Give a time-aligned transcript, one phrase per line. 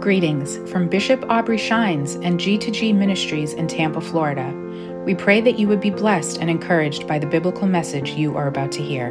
[0.00, 4.54] Greetings from Bishop Aubrey Shines and G2G Ministries in Tampa, Florida.
[5.04, 8.46] We pray that you would be blessed and encouraged by the biblical message you are
[8.46, 9.10] about to hear.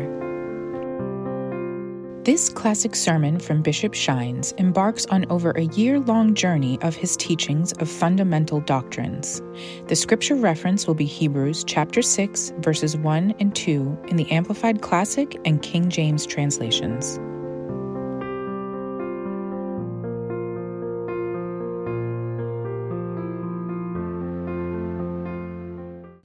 [2.23, 7.17] This classic sermon from Bishop Shines embarks on over a year long journey of his
[7.17, 9.41] teachings of fundamental doctrines.
[9.87, 14.81] The scripture reference will be Hebrews chapter 6, verses 1 and 2 in the Amplified
[14.81, 17.19] Classic and King James translations.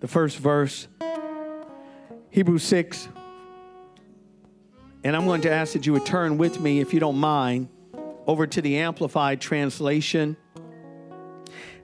[0.03, 0.89] The first verse,
[2.31, 3.09] Hebrews 6.
[5.05, 7.69] And I'm going to ask that you would turn with me, if you don't mind,
[8.27, 10.37] over to the Amplified Translation.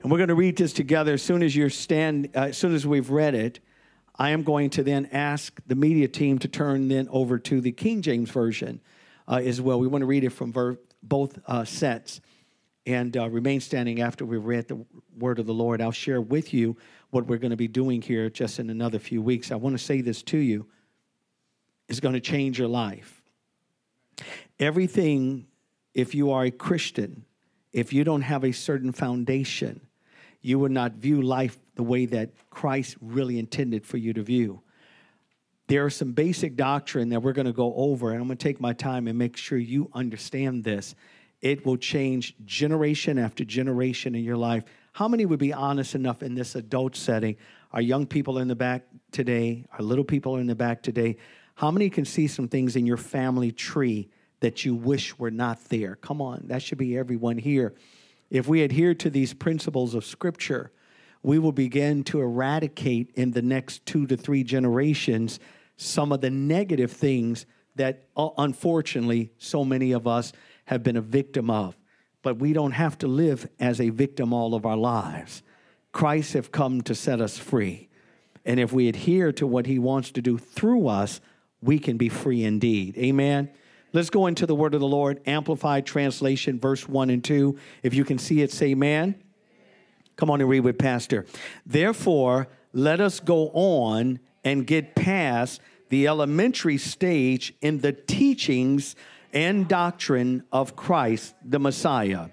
[0.02, 2.74] And we're going to read this together as soon as you're stand, uh, as soon
[2.74, 3.60] as we've read it.
[4.16, 7.70] I am going to then ask the media team to turn then over to the
[7.70, 8.80] King James Version
[9.28, 9.78] uh, as well.
[9.78, 12.20] We want to read it from ver- both uh, sets
[12.84, 14.84] and uh, remain standing after we've read the
[15.16, 15.80] word of the Lord.
[15.80, 16.76] I'll share with you
[17.10, 19.50] what we're going to be doing here just in another few weeks.
[19.50, 20.66] I want to say this to you
[21.88, 23.22] is going to change your life.
[24.58, 25.46] Everything,
[25.94, 27.24] if you are a Christian,
[27.72, 29.80] if you don't have a certain foundation,
[30.42, 34.62] you will not view life the way that Christ really intended for you to view.
[35.68, 38.42] There are some basic doctrine that we're going to go over, and I'm going to
[38.42, 40.94] take my time and make sure you understand this.
[41.40, 44.64] It will change generation after generation in your life.
[44.98, 47.36] How many would be honest enough in this adult setting?
[47.70, 48.82] Our young people in the back
[49.12, 51.18] today, our little people in the back today.
[51.54, 54.08] How many can see some things in your family tree
[54.40, 55.94] that you wish were not there?
[55.94, 57.74] Come on, that should be everyone here.
[58.28, 60.72] If we adhere to these principles of Scripture,
[61.22, 65.38] we will begin to eradicate in the next two to three generations
[65.76, 70.32] some of the negative things that uh, unfortunately so many of us
[70.64, 71.76] have been a victim of
[72.22, 75.42] but we don't have to live as a victim all of our lives.
[75.92, 77.88] Christ have come to set us free.
[78.44, 81.20] And if we adhere to what he wants to do through us,
[81.60, 82.96] we can be free indeed.
[82.96, 83.50] Amen.
[83.92, 87.58] Let's go into the word of the Lord, amplified translation, verse 1 and 2.
[87.82, 89.22] If you can see it, say amen.
[90.16, 91.26] Come on and read with Pastor.
[91.64, 98.94] Therefore, let us go on and get past the elementary stage in the teachings
[99.32, 102.28] and doctrine of Christ the Messiah,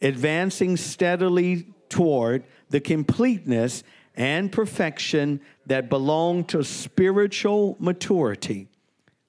[0.00, 3.82] advancing steadily toward the completeness
[4.14, 8.68] and perfection that belong to spiritual maturity.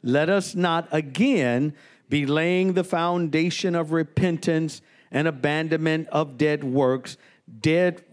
[0.03, 1.73] Let us not again
[2.09, 7.17] be laying the foundation of repentance and abandonment of dead works,
[7.59, 8.03] dead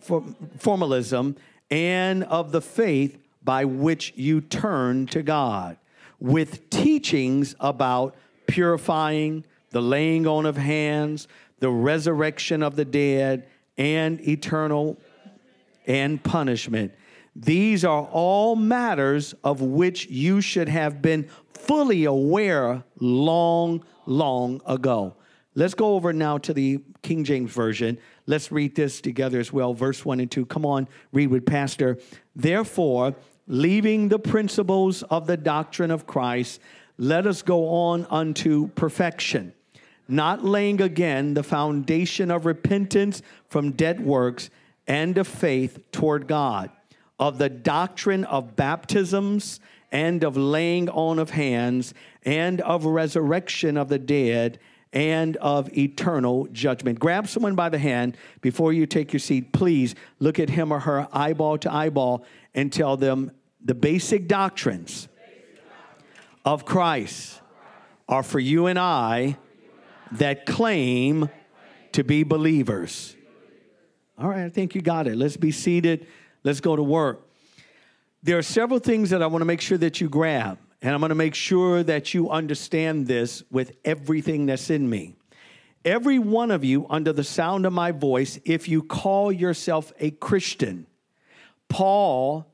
[0.58, 1.36] formalism,
[1.70, 5.76] and of the faith by which you turn to God,
[6.18, 8.16] with teachings about
[8.54, 11.26] purifying, the laying on of hands,
[11.58, 14.96] the resurrection of the dead, and eternal
[15.88, 16.92] and punishment.
[17.34, 25.16] These are all matters of which you should have been fully aware long, long ago.
[25.56, 27.98] Let's go over now to the King James Version.
[28.26, 30.46] Let's read this together as well, verse 1 and 2.
[30.46, 31.98] Come on, read with Pastor.
[32.36, 33.16] Therefore,
[33.48, 36.60] leaving the principles of the doctrine of Christ,
[36.96, 39.52] let us go on unto perfection,
[40.06, 44.50] not laying again the foundation of repentance from dead works
[44.86, 46.70] and of faith toward God,
[47.18, 49.60] of the doctrine of baptisms
[49.90, 51.94] and of laying on of hands
[52.24, 54.58] and of resurrection of the dead
[54.92, 57.00] and of eternal judgment.
[57.00, 59.52] Grab someone by the hand before you take your seat.
[59.52, 62.24] Please look at him or her eyeball to eyeball
[62.54, 63.32] and tell them
[63.64, 65.08] the basic doctrines
[66.44, 67.40] of Christ
[68.08, 69.38] are for you and I
[70.12, 71.28] that claim
[71.92, 73.16] to be believers.
[74.18, 75.16] All right, I think you got it.
[75.16, 76.06] Let's be seated.
[76.44, 77.26] Let's go to work.
[78.22, 81.00] There are several things that I want to make sure that you grab, and I'm
[81.00, 85.16] going to make sure that you understand this with everything that's in me.
[85.84, 90.10] Every one of you, under the sound of my voice, if you call yourself a
[90.12, 90.86] Christian,
[91.68, 92.46] Paul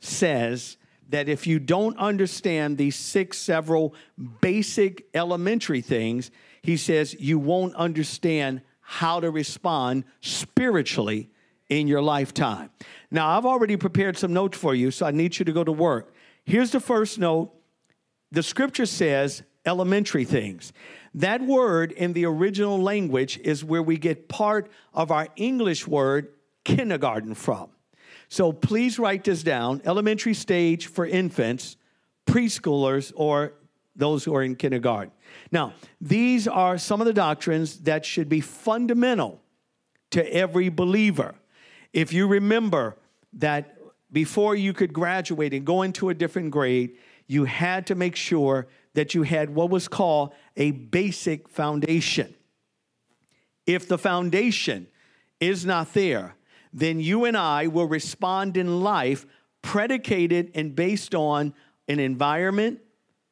[0.00, 0.77] says
[1.08, 3.94] that if you don't understand these six several
[4.40, 6.30] basic elementary things,
[6.62, 11.30] he says you won't understand how to respond spiritually
[11.68, 12.70] in your lifetime.
[13.10, 15.72] Now, I've already prepared some notes for you, so I need you to go to
[15.72, 16.14] work.
[16.44, 17.52] Here's the first note
[18.30, 20.72] the scripture says elementary things.
[21.14, 26.28] That word in the original language is where we get part of our English word
[26.64, 27.70] kindergarten from.
[28.28, 31.76] So please write this down elementary stage for infants,
[32.26, 33.54] preschoolers, or
[33.96, 35.12] those who are in kindergarten.
[35.50, 39.40] Now, these are some of the doctrines that should be fundamental
[40.10, 41.34] to every believer.
[41.92, 42.96] If you remember
[43.34, 43.76] that
[44.12, 46.96] before you could graduate and go into a different grade,
[47.26, 52.34] you had to make sure that you had what was called a basic foundation.
[53.66, 54.86] If the foundation
[55.40, 56.34] is not there,
[56.78, 59.26] then you and I will respond in life
[59.62, 61.54] predicated and based on
[61.88, 62.80] an environment,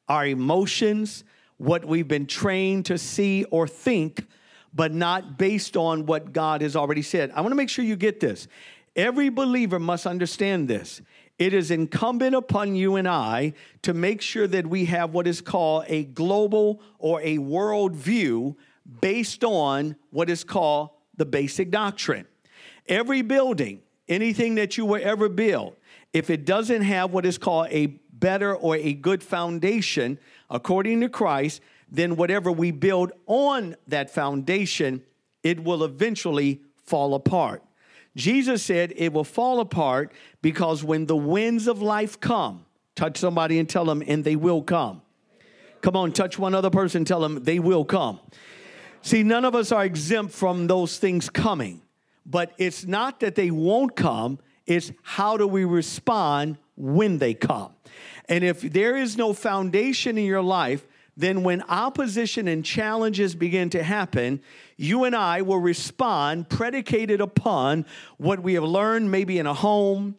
[0.08, 1.25] our emotions,
[1.56, 4.26] what we've been trained to see or think,
[4.75, 7.31] but not based on what God has already said.
[7.34, 8.48] I want to make sure you get this.
[8.94, 11.00] Every believer must understand this.
[11.38, 13.52] It is incumbent upon you and I
[13.82, 18.56] to make sure that we have what is called a global or a world view
[19.00, 22.26] based on what is called the basic doctrine.
[22.88, 25.77] Every building, anything that you will ever build,
[26.12, 30.19] if it doesn't have what is called a better or a good foundation
[30.49, 31.61] according to Christ,
[31.91, 35.03] then whatever we build on that foundation,
[35.43, 37.62] it will eventually fall apart.
[38.17, 43.59] Jesus said it will fall apart because when the winds of life come, touch somebody
[43.59, 45.03] and tell them, and they will come.
[45.82, 48.19] Come on, touch one other person, tell them they will come.
[49.03, 51.82] See, none of us are exempt from those things coming,
[52.26, 57.73] but it's not that they won't come, it's how do we respond when they come.
[58.28, 60.84] And if there is no foundation in your life,
[61.17, 64.43] then when opposition and challenges begin to happen,
[64.76, 67.87] you and I will respond predicated upon
[68.19, 70.17] what we have learned, maybe in a home,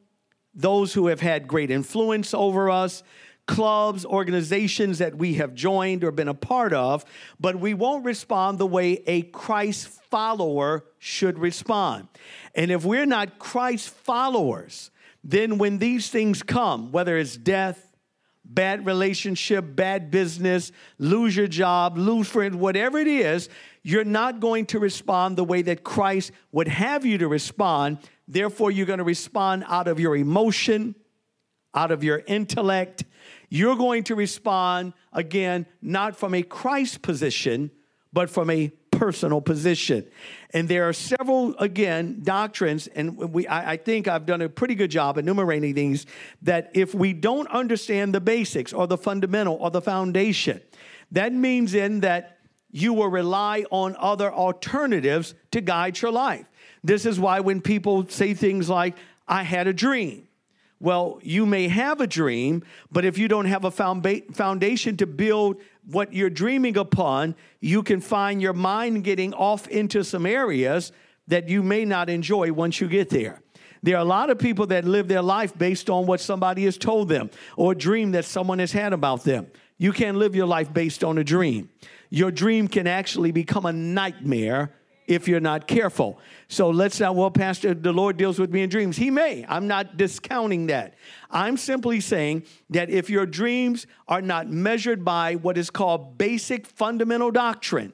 [0.56, 3.04] those who have had great influence over us,
[3.48, 7.04] clubs, organizations that we have joined or been a part of,
[7.40, 12.08] but we won't respond the way a Christ follower should respond.
[12.54, 14.92] And if we're not Christ followers,
[15.24, 17.84] then when these things come, whether it's death,
[18.46, 23.50] bad relationship, bad business, lose your job, lose friends, whatever it is,
[23.84, 28.00] you're not going to respond the way that Christ would have you to respond.
[28.28, 30.96] Therefore, you're going to respond out of your emotion,
[31.74, 33.04] out of your intellect.
[33.50, 37.72] You're going to respond, again, not from a Christ position,
[38.12, 40.06] but from a personal position.
[40.54, 44.76] And there are several, again, doctrines, and we, I, I, think I've done a pretty
[44.76, 46.06] good job enumerating these,
[46.42, 50.62] that if we don't understand the basics or the fundamental or the foundation,
[51.12, 52.40] that means then that
[52.72, 56.46] you will rely on other alternatives to guide your life.
[56.84, 58.96] This is why when people say things like,
[59.28, 60.27] I had a dream,
[60.80, 65.58] well, you may have a dream, but if you don't have a foundation to build
[65.86, 70.92] what you're dreaming upon, you can find your mind getting off into some areas
[71.28, 73.42] that you may not enjoy once you get there.
[73.84, 76.78] There are a lot of people that live their life based on what somebody has
[76.78, 79.48] told them or a dream that someone has had about them.
[79.78, 81.70] You can't live your life based on a dream.
[82.10, 84.74] Your dream can actually become a nightmare
[85.08, 86.20] if you're not careful.
[86.50, 88.98] So let's not, well, Pastor, the Lord deals with me in dreams.
[88.98, 89.46] He may.
[89.48, 90.96] I'm not discounting that.
[91.32, 96.68] I'm simply saying that if your dreams are not measured by what is called basic
[96.68, 97.94] fundamental doctrine,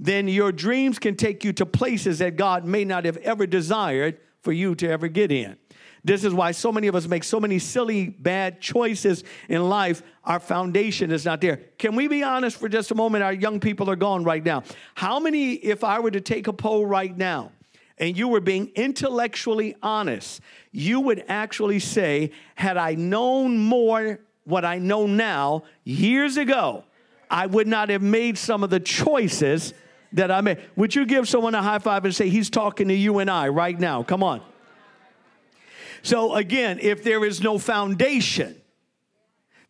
[0.00, 4.18] then your dreams can take you to places that God may not have ever desired
[4.42, 5.56] for you to ever get in.
[6.04, 10.02] This is why so many of us make so many silly, bad choices in life.
[10.24, 11.56] Our foundation is not there.
[11.78, 13.24] Can we be honest for just a moment?
[13.24, 14.62] Our young people are gone right now.
[14.94, 17.52] How many, if I were to take a poll right now,
[17.98, 20.40] and you were being intellectually honest,
[20.70, 26.84] you would actually say, had I known more what I know now years ago,
[27.30, 29.74] I would not have made some of the choices
[30.12, 30.58] that I made.
[30.76, 33.48] Would you give someone a high five and say, He's talking to you and I
[33.48, 34.02] right now?
[34.02, 34.40] Come on.
[36.02, 38.60] So, again, if there is no foundation,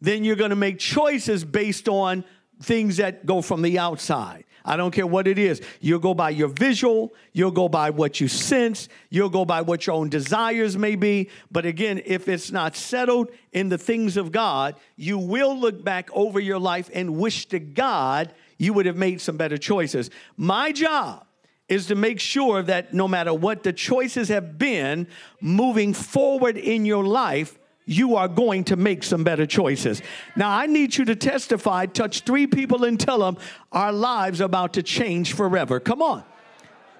[0.01, 2.25] then you're going to make choices based on
[2.63, 4.45] things that go from the outside.
[4.65, 5.63] I don't care what it is.
[5.81, 9.87] You'll go by your visual, you'll go by what you sense, you'll go by what
[9.87, 11.31] your own desires may be.
[11.51, 16.11] But again, if it's not settled in the things of God, you will look back
[16.13, 20.11] over your life and wish to God you would have made some better choices.
[20.37, 21.25] My job
[21.69, 25.07] is to make sure that no matter what the choices have been,
[25.41, 30.03] moving forward in your life, you are going to make some better choices.
[30.37, 33.39] Now, I need you to testify, touch three people, and tell them
[33.73, 35.81] our lives are about to change forever.
[35.81, 36.23] Come on.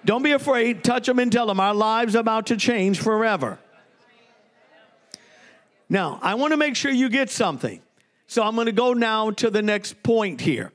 [0.05, 0.83] Don't be afraid.
[0.83, 3.59] Touch them and tell them our lives are about to change forever.
[5.91, 7.83] Now, I want to make sure you get something.
[8.27, 10.73] So I'm going to go now to the next point here.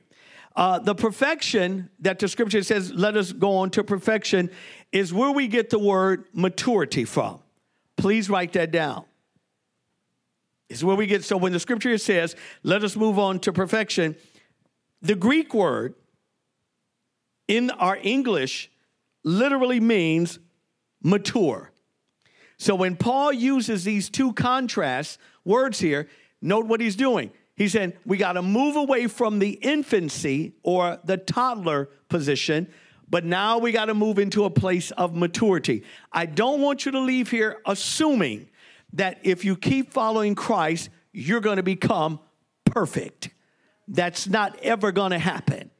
[0.56, 4.48] Uh, the perfection that the scripture says, let us go on to perfection,
[4.92, 7.40] is where we get the word maturity from.
[7.96, 9.04] Please write that down.
[10.68, 14.16] Is where we get, so when the scripture says, let us move on to perfection,
[15.04, 15.94] The Greek word
[17.46, 18.70] in our English
[19.22, 20.38] literally means
[21.02, 21.70] mature.
[22.56, 26.08] So when Paul uses these two contrast words here,
[26.40, 27.32] note what he's doing.
[27.56, 32.68] He said, We got to move away from the infancy or the toddler position,
[33.08, 35.84] but now we got to move into a place of maturity.
[36.12, 38.48] I don't want you to leave here assuming
[38.94, 42.20] that if you keep following Christ, you're going to become
[42.64, 43.30] perfect.
[43.86, 45.70] That's not ever going to happen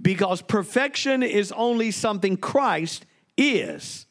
[0.00, 3.06] because perfection is only something Christ
[3.36, 4.06] is.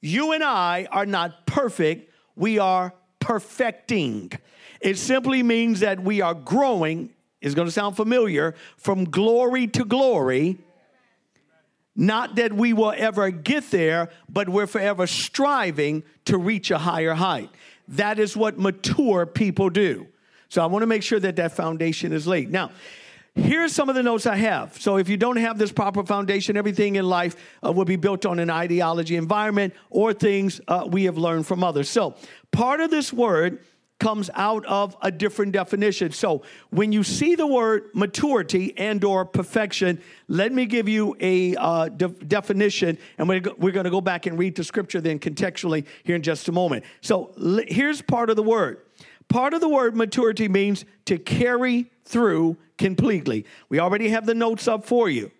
[0.00, 4.30] You and I are not perfect, we are perfecting.
[4.80, 9.84] It simply means that we are growing, is going to sound familiar, from glory to
[9.84, 10.58] glory.
[11.96, 17.14] Not that we will ever get there, but we're forever striving to reach a higher
[17.14, 17.50] height.
[17.88, 20.06] That is what mature people do.
[20.48, 22.50] So I want to make sure that that foundation is laid.
[22.50, 22.70] Now,
[23.38, 24.80] Here's some of the notes I have.
[24.80, 28.26] So, if you don't have this proper foundation, everything in life uh, will be built
[28.26, 31.88] on an ideology environment or things uh, we have learned from others.
[31.88, 32.16] So,
[32.50, 33.60] part of this word
[33.98, 36.12] comes out of a different definition.
[36.12, 41.56] So, when you see the word maturity and or perfection, let me give you a
[41.56, 45.18] uh, de- definition, and we're, we're going to go back and read the scripture then
[45.18, 46.84] contextually here in just a moment.
[47.00, 48.82] So, l- here's part of the word.
[49.28, 53.44] Part of the word maturity means to carry through completely.
[53.68, 55.30] We already have the notes up for you.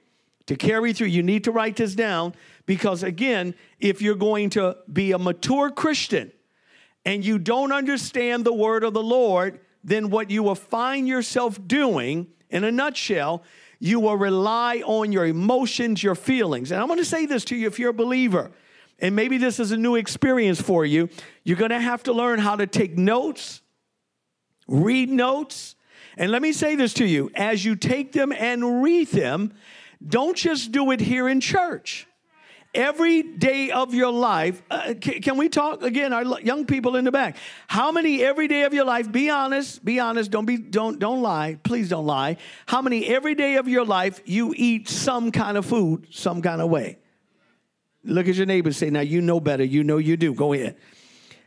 [0.47, 2.35] To carry through, you need to write this down
[2.67, 6.33] because, again, if you're going to be a mature Christian
[7.05, 11.59] and you don't understand the word of the Lord, then what you will find yourself
[11.67, 13.43] doing, in a nutshell,
[13.79, 16.73] you will rely on your emotions, your feelings.
[16.73, 18.51] And I'm going to say this to you if you're a believer,
[18.99, 21.09] and maybe this is a new experience for you,
[21.45, 23.63] you're going to have to learn how to take notes,
[24.67, 25.77] read notes,
[26.17, 29.53] and let me say this to you as you take them and read them,
[30.05, 32.08] don't just do it here in church.
[32.75, 36.13] Every day of your life, uh, can, can, we talk again?
[36.13, 37.37] Our young people in the back.
[37.67, 39.11] How many every day of your life?
[39.11, 39.85] Be honest.
[39.85, 40.31] Be honest.
[40.31, 40.59] Don't be.
[40.59, 41.59] Don't don't lie.
[41.63, 42.37] Please don't lie.
[42.67, 46.61] How many every day of your life you eat some kind of food, some kind
[46.61, 46.99] of way?
[48.05, 48.73] Look at your neighbor.
[48.73, 49.65] Say, now you know better.
[49.65, 50.35] You know you do.
[50.35, 50.77] Go ahead.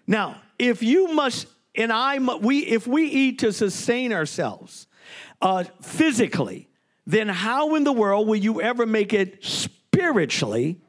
[0.08, 4.88] Now, if you must and I, we, if we eat to sustain ourselves
[5.42, 6.70] uh, physically,
[7.06, 10.82] then how in the world will you ever make it spiritually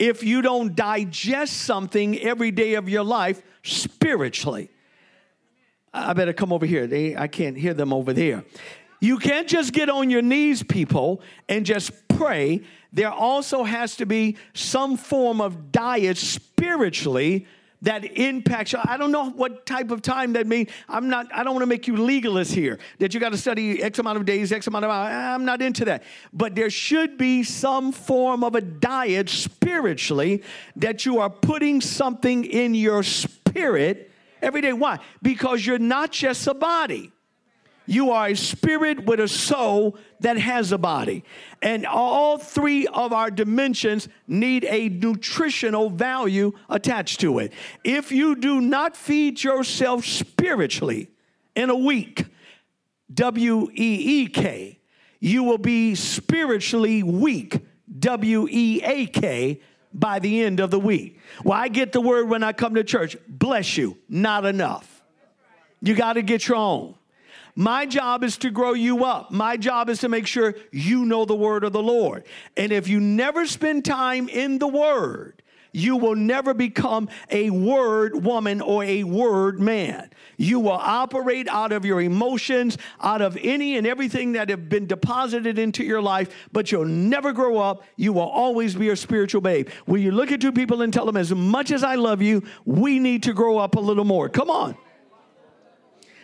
[0.00, 4.70] if you don't digest something every day of your life spiritually?
[5.92, 6.86] I better come over here.
[6.86, 8.44] They, I can't hear them over there.
[9.00, 12.62] You can't just get on your knees, people, and just pray.
[12.92, 17.46] There also has to be some form of diet spiritually
[17.82, 18.78] that impacts you.
[18.84, 20.70] I don't know what type of time that means.
[20.88, 23.82] I'm not, I don't want to make you legalist here, that you got to study
[23.82, 25.12] X amount of days, X amount of hours.
[25.12, 26.02] I'm not into that.
[26.32, 30.42] But there should be some form of a diet spiritually
[30.76, 34.10] that you are putting something in your spirit
[34.42, 34.72] every day.
[34.72, 34.98] Why?
[35.22, 37.12] Because you're not just a body.
[37.90, 41.24] You are a spirit with a soul that has a body.
[41.60, 47.52] And all three of our dimensions need a nutritional value attached to it.
[47.82, 51.10] If you do not feed yourself spiritually
[51.56, 52.26] in a week,
[53.12, 54.78] W E E K,
[55.18, 57.58] you will be spiritually weak,
[57.98, 59.60] W E A K,
[59.92, 61.18] by the end of the week.
[61.42, 65.02] Well, I get the word when I come to church bless you, not enough.
[65.82, 66.94] You got to get your own.
[67.54, 69.30] My job is to grow you up.
[69.30, 72.24] My job is to make sure you know the word of the Lord.
[72.56, 75.42] And if you never spend time in the word,
[75.72, 80.10] you will never become a word woman or a word man.
[80.36, 84.86] You will operate out of your emotions, out of any and everything that have been
[84.86, 87.84] deposited into your life, but you'll never grow up.
[87.96, 89.68] You will always be a spiritual babe.
[89.86, 92.42] When you look at two people and tell them, as much as I love you,
[92.64, 94.28] we need to grow up a little more.
[94.28, 94.76] Come on.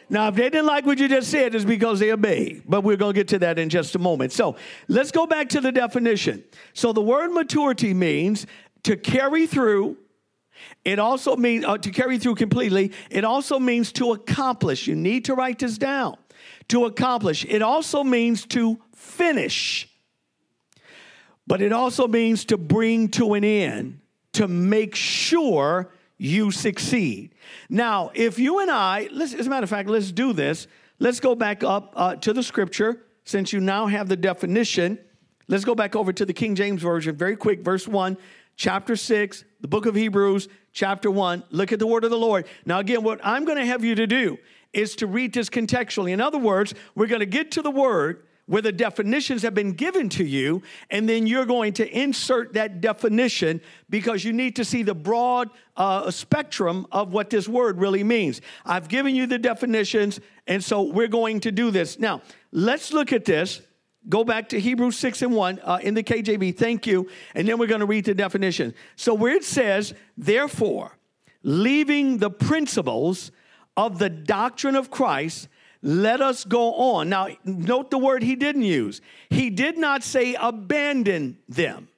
[0.09, 2.63] Now, if they didn't like what you just said, it's because they obey.
[2.69, 4.33] But we're going to get to that in just a moment.
[4.33, 6.45] So let's go back to the definition.
[6.75, 8.47] So the word maturity means
[8.85, 9.97] to carry through.
[10.85, 12.93] It also means uh, to carry through completely.
[13.11, 14.87] It also means to accomplish.
[14.87, 16.17] You need to write this down.
[16.69, 17.45] To accomplish.
[17.45, 19.89] It also means to finish.
[21.49, 24.01] But it also means to bring to an end,
[24.33, 27.35] to make sure you succeed.
[27.69, 30.67] Now, if you and I, as a matter of fact, let's do this.
[30.99, 34.99] Let's go back up uh, to the scripture since you now have the definition.
[35.49, 38.17] Let's go back over to the King James Version very quick, verse 1,
[38.57, 41.45] chapter 6, the book of Hebrews, chapter 1.
[41.51, 42.47] Look at the word of the Lord.
[42.65, 44.39] Now, again, what I'm going to have you to do
[44.73, 46.13] is to read this contextually.
[46.13, 48.26] In other words, we're going to get to the word.
[48.47, 52.81] Where the definitions have been given to you, and then you're going to insert that
[52.81, 53.61] definition
[53.91, 58.41] because you need to see the broad uh, spectrum of what this word really means.
[58.65, 61.99] I've given you the definitions, and so we're going to do this.
[61.99, 62.23] Now,
[62.53, 63.61] let's look at this.
[64.09, 66.57] Go back to Hebrews 6 and 1 uh, in the KJV.
[66.57, 67.09] Thank you.
[67.35, 68.73] And then we're going to read the definition.
[68.95, 70.97] So, where it says, therefore,
[71.43, 73.33] leaving the principles
[73.77, 75.49] of the doctrine of Christ,
[75.87, 77.09] let us go on.
[77.09, 79.01] Now, note the word he didn't use.
[79.31, 81.89] He did not say abandon them.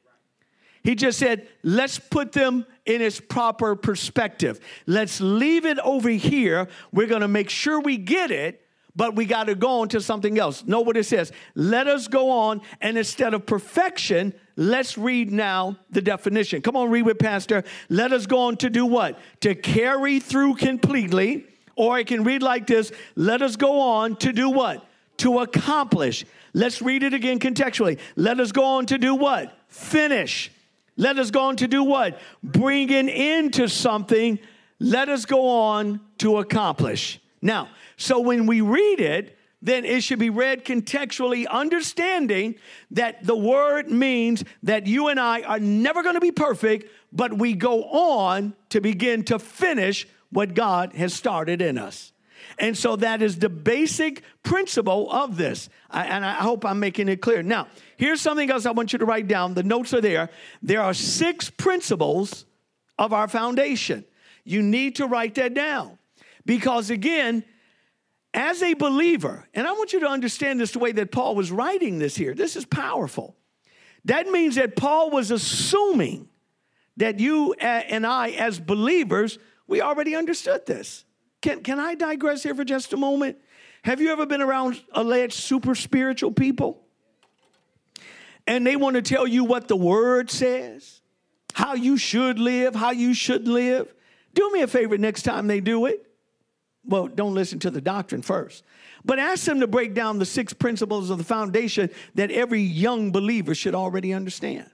[0.84, 4.60] He just said, let's put them in its proper perspective.
[4.86, 6.68] Let's leave it over here.
[6.92, 8.60] We're going to make sure we get it,
[8.94, 10.66] but we got to go on to something else.
[10.66, 11.32] Know what it says.
[11.54, 16.60] Let us go on, and instead of perfection, let's read now the definition.
[16.60, 17.64] Come on, read with Pastor.
[17.88, 19.18] Let us go on to do what?
[19.40, 21.46] To carry through completely
[21.78, 24.84] or I can read like this Let us go on to do what?
[25.18, 26.26] To accomplish.
[26.52, 27.98] Let's read it again contextually.
[28.16, 29.56] Let us go on to do what?
[29.68, 30.50] Finish.
[30.96, 32.18] Let us go on to do what?
[32.42, 34.38] Bring it into something.
[34.80, 37.20] Let us go on to accomplish.
[37.40, 42.56] Now, so when we read it, then it should be read contextually, understanding
[42.92, 47.36] that the word means that you and I are never going to be perfect, but
[47.36, 52.12] we go on to begin to finish what God has started in us.
[52.58, 55.68] And so that is the basic principle of this.
[55.90, 57.42] I, and I hope I'm making it clear.
[57.42, 59.54] Now, here's something else I want you to write down.
[59.54, 60.30] The notes are there.
[60.62, 62.46] There are six principles
[62.98, 64.04] of our foundation.
[64.44, 65.98] You need to write that down.
[66.44, 67.44] Because again,
[68.32, 71.50] as a believer, and I want you to understand this the way that Paul was
[71.50, 73.36] writing this here, this is powerful.
[74.04, 76.28] That means that Paul was assuming
[76.96, 81.04] that you and I, as believers, we already understood this.
[81.40, 83.38] Can, can I digress here for just a moment?
[83.84, 86.82] Have you ever been around alleged super spiritual people?
[88.46, 91.02] And they want to tell you what the word says,
[91.54, 93.94] how you should live, how you should live.
[94.34, 96.04] Do me a favor next time they do it.
[96.84, 98.64] Well, don't listen to the doctrine first,
[99.04, 103.12] but ask them to break down the six principles of the foundation that every young
[103.12, 104.70] believer should already understand.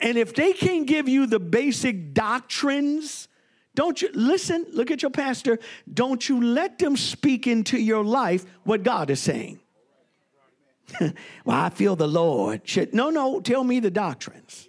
[0.00, 3.27] And if they can't give you the basic doctrines
[3.78, 4.66] don't you listen?
[4.72, 5.60] Look at your pastor.
[5.94, 9.60] Don't you let them speak into your life what God is saying.
[11.00, 11.12] well,
[11.46, 12.62] I feel the Lord.
[12.64, 14.68] Should, no, no, tell me the doctrines.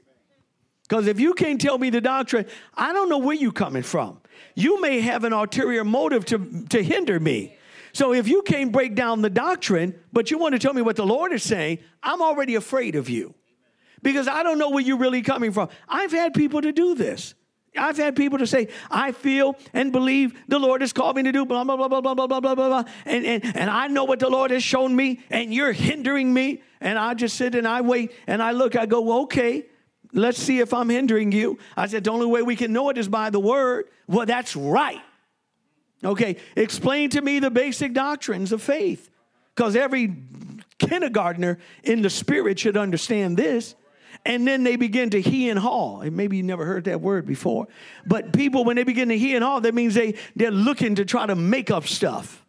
[0.84, 2.46] Because if you can't tell me the doctrine,
[2.76, 4.22] I don't know where you're coming from.
[4.54, 7.58] You may have an ulterior motive to, to hinder me.
[7.94, 10.98] So if you can't break down the doctrine, but you want to tell me what
[10.98, 13.34] the Lord is saying, I'm already afraid of you
[14.04, 15.70] because I don't know where you're really coming from.
[15.88, 17.34] I've had people to do this.
[17.78, 21.32] I've had people to say, I feel and believe the Lord has called me to
[21.32, 24.06] do blah, blah, blah, blah, blah, blah, blah, blah, blah, and, and, and I know
[24.06, 26.62] what the Lord has shown me, and you're hindering me.
[26.82, 29.66] And I just sit and I wait and I look, I go, well, okay,
[30.14, 31.60] let's see if I'm hindering you.
[31.76, 33.90] I said, the only way we can know it is by the word.
[34.08, 35.02] Well, that's right.
[36.04, 39.10] Okay, explain to me the basic doctrines of faith.
[39.54, 40.16] Because every
[40.78, 43.76] kindergartner in the spirit should understand this
[44.26, 46.02] and then they begin to he and haw.
[46.02, 47.68] And maybe you never heard that word before.
[48.06, 51.06] But people, when they begin to he and haw, that means they, they're looking to
[51.06, 52.46] try to make up stuff.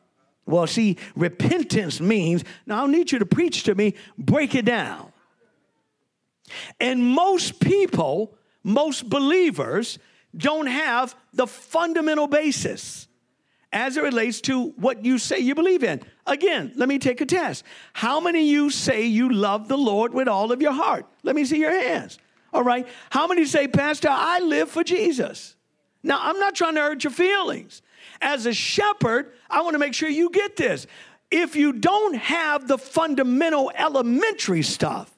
[0.47, 5.13] Well, see, repentance means, now I need you to preach to me, break it down.
[6.81, 9.99] And most people, most believers,
[10.37, 13.07] don't have the fundamental basis
[13.73, 16.03] as it relates to what you say you believe in.
[16.27, 17.65] Again, let me take a test.
[17.93, 21.07] How many of you say you love the Lord with all of your heart?
[21.23, 22.19] Let me see your hands.
[22.53, 22.87] All right.
[23.11, 25.55] How many say, Pastor, I live for Jesus?
[26.03, 27.83] Now, I'm not trying to hurt your feelings.
[28.21, 30.87] As a shepherd, I want to make sure you get this.
[31.31, 35.17] If you don't have the fundamental elementary stuff,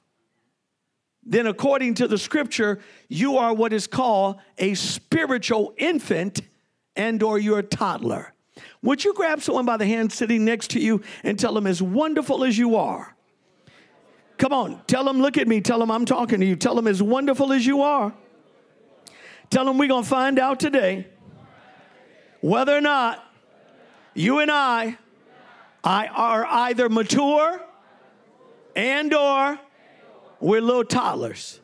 [1.24, 6.42] then according to the scripture, you are what is called a spiritual infant
[6.96, 8.34] and or you're a toddler.
[8.82, 11.80] Would you grab someone by the hand sitting next to you and tell them, as
[11.80, 13.14] wonderful as you are?
[14.38, 16.56] Come on, tell them, look at me, tell them I'm talking to you.
[16.56, 18.12] Tell them, as wonderful as you are.
[19.50, 21.06] Tell them we're going to find out today
[22.40, 23.22] whether or not
[24.14, 24.98] you and I,
[25.84, 27.60] I are either mature
[28.74, 29.58] and or
[30.40, 31.60] we're little toddlers.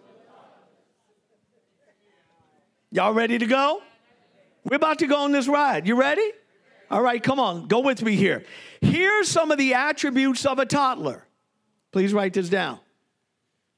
[2.91, 3.83] Y'all ready to go?
[4.65, 5.87] We're about to go on this ride.
[5.87, 6.31] You ready?
[6.91, 8.45] All right, come on, go with me here.
[8.81, 11.25] Here's some of the attributes of a toddler.
[11.93, 12.79] Please write this down.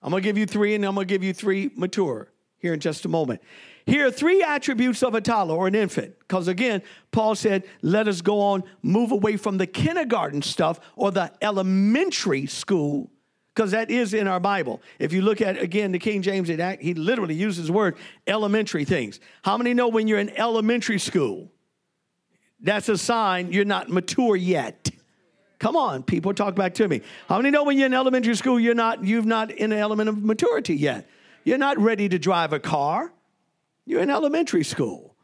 [0.02, 3.04] I'm gonna give you three, and I'm gonna give you three mature here in just
[3.04, 3.40] a moment.
[3.86, 6.18] Here are three attributes of a toddler or an infant.
[6.20, 11.10] Because again, Paul said, let us go on, move away from the kindergarten stuff or
[11.10, 13.10] the elementary school
[13.54, 14.80] because that is in our Bible.
[14.98, 17.96] If you look at, again, the King James, he literally uses the word
[18.26, 19.18] elementary things.
[19.42, 21.50] How many know when you're in elementary school,
[22.62, 24.90] that's a sign you're not mature yet?
[25.58, 27.02] Come on, people, talk back to me.
[27.28, 30.08] How many know when you're in elementary school, you're not, you've not in an element
[30.08, 31.06] of maturity yet?
[31.44, 33.12] You're not ready to drive a car.
[33.84, 35.14] You're in elementary school.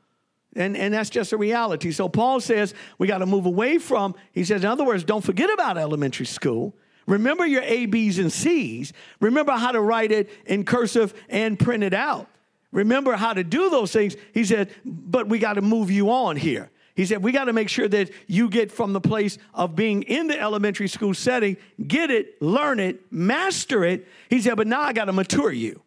[0.55, 1.93] And, and that's just a reality.
[1.93, 5.25] So Paul says we got to move away from, he says, in other words, don't
[5.25, 6.75] forget about elementary school.
[7.07, 8.93] Remember your A, B's, and C's.
[9.21, 12.29] Remember how to write it in cursive and print it out.
[12.73, 14.17] Remember how to do those things.
[14.35, 16.71] He said, but we got to move you on here.
[16.97, 20.03] He said, We got to make sure that you get from the place of being
[20.03, 24.09] in the elementary school setting, get it, learn it, master it.
[24.31, 25.83] He said, But now I got to mature you.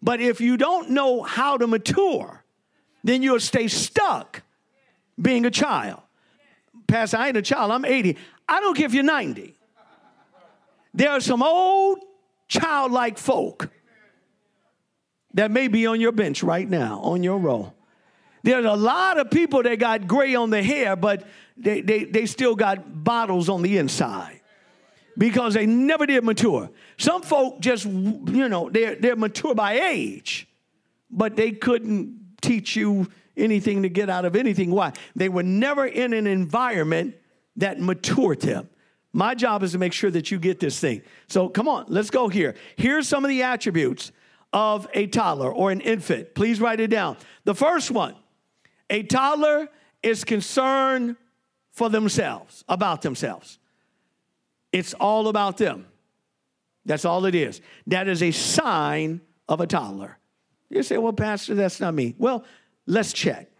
[0.00, 2.44] But if you don't know how to mature,
[3.02, 4.42] then you'll stay stuck
[5.20, 6.00] being a child.
[6.86, 8.16] Pastor, I ain't a child, I'm 80.
[8.48, 9.56] I don't care if you're 90.
[10.94, 12.00] There are some old
[12.48, 13.68] childlike folk
[15.34, 17.72] that may be on your bench right now, on your row.
[18.42, 21.26] There's a lot of people that got gray on the hair, but
[21.56, 24.40] they, they, they still got bottles on the inside
[25.16, 26.70] because they never did mature.
[26.98, 30.48] Some folk just, you know, they're, they're mature by age,
[31.10, 34.70] but they couldn't teach you anything to get out of anything.
[34.70, 34.92] Why?
[35.14, 37.14] They were never in an environment
[37.56, 38.68] that matured them.
[39.12, 41.02] My job is to make sure that you get this thing.
[41.28, 42.54] So come on, let's go here.
[42.76, 44.10] Here's some of the attributes
[44.52, 46.34] of a toddler or an infant.
[46.34, 47.16] Please write it down.
[47.44, 48.14] The first one
[48.92, 49.68] a toddler
[50.02, 51.16] is concerned
[51.72, 53.58] for themselves, about themselves.
[54.70, 55.86] It's all about them.
[56.84, 57.62] That's all it is.
[57.86, 60.18] That is a sign of a toddler.
[60.68, 62.14] You say, well, Pastor, that's not me.
[62.18, 62.44] Well,
[62.86, 63.50] let's check.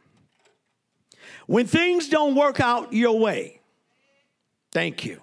[1.47, 3.61] When things don't work out your way,
[4.71, 5.23] thank you.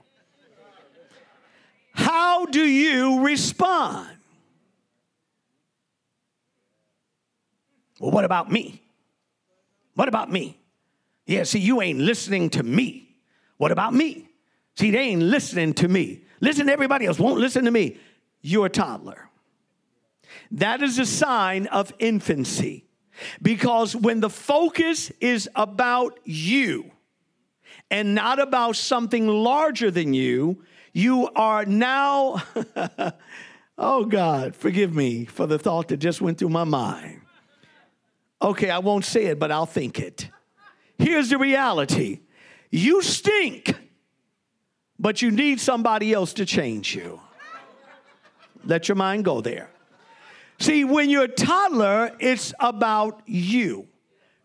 [1.94, 4.10] How do you respond?
[8.00, 8.82] Well, what about me?
[10.00, 10.58] What about me?
[11.26, 13.18] Yeah, see, you ain't listening to me.
[13.58, 14.30] What about me?
[14.78, 16.24] See, they ain't listening to me.
[16.40, 17.98] Listen to everybody else, won't listen to me.
[18.42, 19.30] You're a toddler.
[20.52, 22.86] That is a sign of infancy.
[23.42, 26.92] Because when the focus is about you
[27.92, 32.42] and not about something larger than you, you are now,
[33.78, 37.20] oh God, forgive me for the thought that just went through my mind.
[38.42, 40.30] Okay, I won't say it, but I'll think it.
[40.98, 42.22] Here's the reality
[42.72, 43.74] you stink,
[44.98, 47.20] but you need somebody else to change you.
[48.66, 49.72] Let your mind go there.
[50.60, 53.88] See, when you're a toddler, it's about you,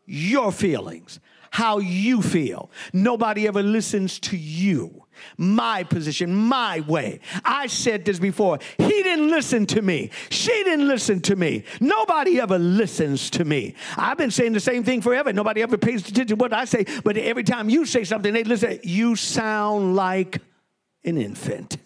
[0.07, 1.19] your feelings,
[1.55, 2.69] how you feel.
[2.93, 5.05] Nobody ever listens to you
[5.39, 7.21] my position, my way.
[7.45, 8.59] I said this before.
[8.77, 10.11] He didn't listen to me.
[10.31, 11.63] She didn't listen to me.
[11.81, 13.77] Nobody ever listens to me.
[13.97, 15.33] I've been saying the same thing forever.
[15.33, 18.43] Nobody ever pays attention to what I say, but every time you say something, they
[18.43, 18.81] listen.
[18.83, 20.41] You sound like
[21.05, 21.77] an infant.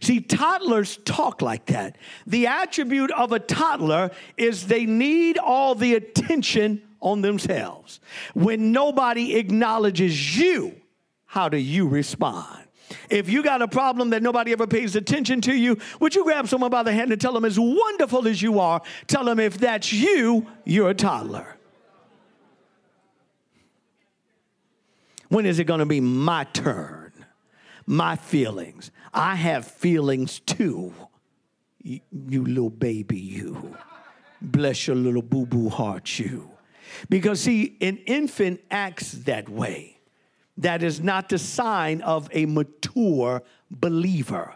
[0.00, 1.96] See, toddlers talk like that.
[2.26, 8.00] The attribute of a toddler is they need all the attention on themselves.
[8.34, 10.74] When nobody acknowledges you,
[11.26, 12.64] how do you respond?
[13.10, 16.48] If you got a problem that nobody ever pays attention to you, would you grab
[16.48, 19.58] someone by the hand and tell them, as wonderful as you are, tell them if
[19.58, 21.56] that's you, you're a toddler.
[25.28, 27.12] When is it going to be my turn?
[27.86, 28.90] My feelings.
[29.12, 30.94] I have feelings too.
[31.82, 33.76] You, you little baby, you.
[34.40, 36.50] Bless your little boo boo heart, you.
[37.08, 39.98] Because, see, an infant acts that way
[40.58, 44.54] that is not the sign of a mature believer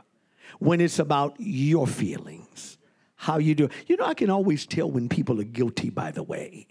[0.59, 2.79] when it's about your feelings,
[3.17, 3.69] how you do.
[3.87, 6.67] You know, I can always tell when people are guilty, by the way.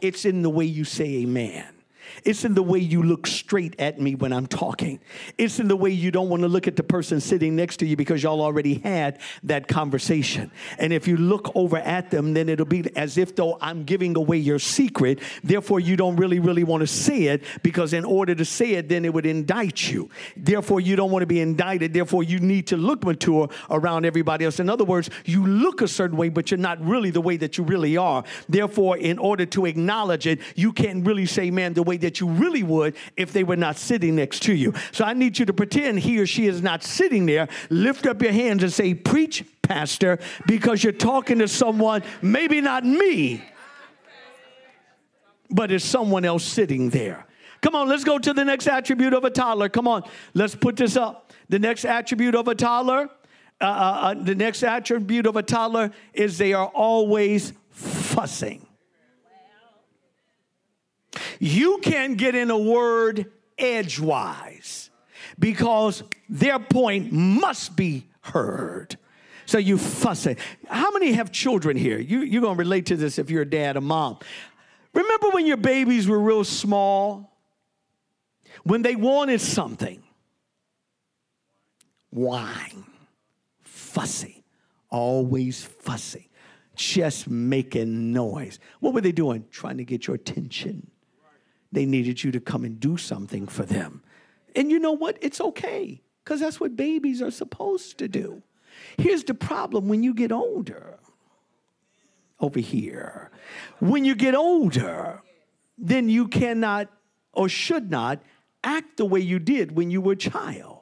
[0.00, 1.81] It's in the way you say amen.
[2.24, 5.00] It's in the way you look straight at me when I'm talking.
[5.38, 7.86] It's in the way you don't want to look at the person sitting next to
[7.86, 10.50] you because y'all already had that conversation.
[10.78, 14.16] And if you look over at them, then it'll be as if though I'm giving
[14.16, 15.20] away your secret.
[15.42, 18.88] Therefore, you don't really, really want to say it because in order to say it,
[18.88, 20.10] then it would indict you.
[20.36, 21.92] Therefore, you don't want to be indicted.
[21.92, 24.60] Therefore, you need to look mature around everybody else.
[24.60, 27.58] In other words, you look a certain way, but you're not really the way that
[27.58, 28.24] you really are.
[28.48, 32.28] Therefore, in order to acknowledge it, you can't really say, man, the way that you
[32.28, 34.74] really would if they were not sitting next to you.
[34.92, 37.48] So I need you to pretend he or she is not sitting there.
[37.70, 42.84] Lift up your hands and say, Preach, Pastor, because you're talking to someone, maybe not
[42.84, 43.42] me,
[45.50, 47.26] but it's someone else sitting there.
[47.60, 49.68] Come on, let's go to the next attribute of a toddler.
[49.68, 50.02] Come on,
[50.34, 51.32] let's put this up.
[51.48, 53.08] The next attribute of a toddler
[53.62, 58.66] uh, uh, the next attribute of a toddler is they are always fussing.
[61.44, 64.90] You can't get in a word edgewise
[65.40, 68.96] because their point must be heard.
[69.46, 70.38] So you fuss it.
[70.68, 71.98] How many have children here?
[71.98, 74.20] You, you're going to relate to this if you're a dad or mom.
[74.94, 77.36] Remember when your babies were real small?
[78.62, 80.00] When they wanted something?
[82.10, 82.84] Whine,
[83.64, 84.44] fussy,
[84.90, 86.30] always fussy,
[86.76, 88.60] just making noise.
[88.78, 89.44] What were they doing?
[89.50, 90.91] Trying to get your attention.
[91.72, 94.02] They needed you to come and do something for them.
[94.54, 95.16] And you know what?
[95.22, 98.42] It's okay because that's what babies are supposed to do.
[98.98, 100.98] Here's the problem when you get older.
[102.38, 103.30] Over here.
[103.78, 105.22] When you get older,
[105.78, 106.88] then you cannot
[107.32, 108.20] or should not
[108.64, 110.80] act the way you did when you were a child.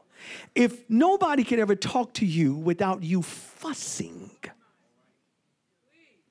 [0.55, 4.31] If nobody can ever talk to you without you fussing,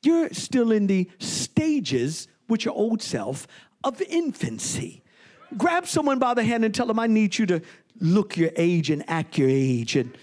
[0.01, 3.47] you're still in the stages with your old self
[3.83, 5.03] of infancy.
[5.57, 7.61] Grab someone by the hand and tell them, I need you to
[7.99, 10.15] look your age and act your age and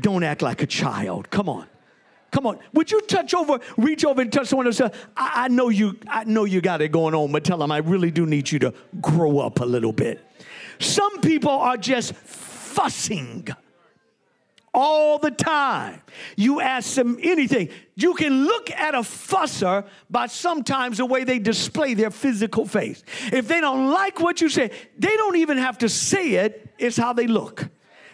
[0.00, 1.30] don't act like a child.
[1.30, 1.66] Come on.
[2.30, 2.58] Come on.
[2.74, 5.96] Would you touch over, reach over and touch someone and say, I, I know you,
[6.08, 8.58] I know you got it going on, but tell them I really do need you
[8.58, 10.22] to grow up a little bit.
[10.78, 13.48] Some people are just fussing
[14.76, 16.02] all the time.
[16.36, 17.70] You ask them anything.
[17.96, 23.02] You can look at a fusser by sometimes the way they display their physical face.
[23.32, 26.98] If they don't like what you say, they don't even have to say it, it's
[26.98, 27.66] how they look.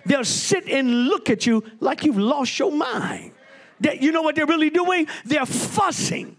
[0.07, 3.33] They'll sit and look at you like you've lost your mind.
[3.81, 5.09] That you know what they're really doing?
[5.25, 6.37] They're fussing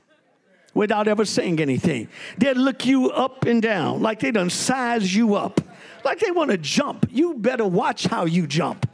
[0.73, 2.07] without ever saying anything.
[2.37, 5.59] They'll look you up and down like they done size you up.
[6.05, 7.07] Like they want to jump.
[7.11, 8.89] You better watch how you jump.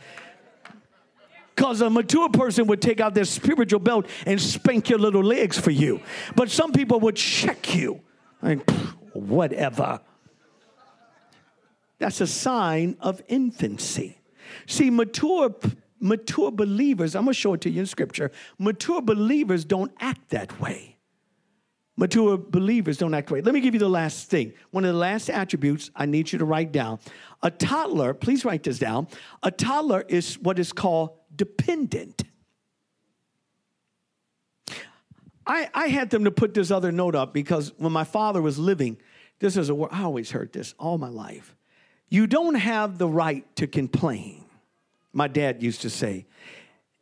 [1.60, 5.60] Because a mature person would take out their spiritual belt and spank your little legs
[5.60, 6.00] for you.
[6.34, 8.00] But some people would check you.
[8.42, 8.62] Like,
[9.12, 10.00] whatever.
[11.98, 14.22] That's a sign of infancy.
[14.68, 15.54] See, mature
[16.00, 18.32] mature believers, I'm going to show it to you in scripture.
[18.58, 20.96] Mature believers don't act that way.
[21.98, 23.42] Mature believers don't act that way.
[23.42, 24.54] Let me give you the last thing.
[24.72, 27.00] One of the last attributes I need you to write down.
[27.44, 29.10] A toddler, please write this down.
[29.44, 32.24] A toddler is what is called dependent.
[35.48, 38.60] I, I had them to put this other note up because when my father was
[38.60, 38.98] living,
[39.40, 41.56] this is a word, I always heard this all my life.
[42.10, 44.46] You don't have the right to complain
[45.12, 46.28] my dad used to say,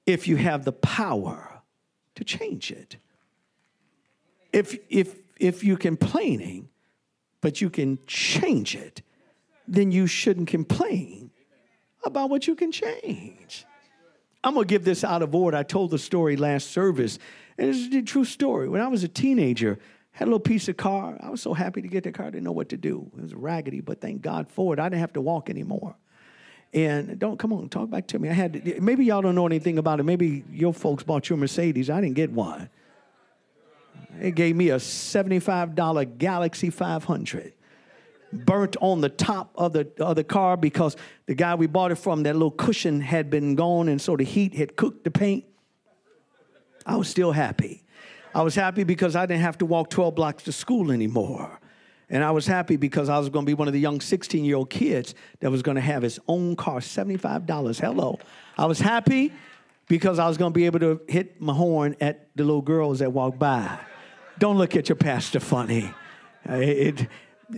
[0.06, 1.62] if you have the power
[2.16, 2.96] to change it.
[4.54, 6.70] If, if, if you're complaining,
[7.42, 9.02] but you can change it,
[9.68, 11.32] then you shouldn't complain
[12.06, 13.66] about what you can change.
[14.44, 15.58] I'm gonna give this out of order.
[15.58, 17.20] I told the story last service,
[17.58, 18.70] and it's a true story.
[18.70, 19.80] When I was a teenager,
[20.12, 21.18] had a little piece of car.
[21.22, 23.12] I was so happy to get the car, I didn't know what to do.
[23.18, 24.80] It was raggedy, but thank God for it.
[24.80, 25.96] I didn't have to walk anymore.
[26.74, 28.30] And don't come on, talk back to me.
[28.30, 30.04] I had to, maybe y'all don't know anything about it.
[30.04, 31.90] Maybe your folks bought your Mercedes.
[31.90, 32.70] I didn't get one.
[34.20, 37.54] It gave me a $75 Galaxie 500
[38.32, 41.96] burnt on the top of the, of the car because the guy we bought it
[41.96, 45.46] from, that little cushion had been gone, and so the heat had cooked the paint.
[46.86, 47.84] I was still happy.
[48.34, 51.60] I was happy because I didn't have to walk 12 blocks to school anymore.
[52.10, 54.46] And I was happy because I was going to be one of the young 16
[54.46, 57.80] year old kids that was going to have his own car, $75.
[57.80, 58.20] Hello.
[58.58, 59.34] I was happy
[59.88, 63.00] because I was going to be able to hit my horn at the little girls
[63.00, 63.78] that walk by.
[64.40, 65.92] Don't look at your pastor funny.
[66.48, 67.08] Uh, it,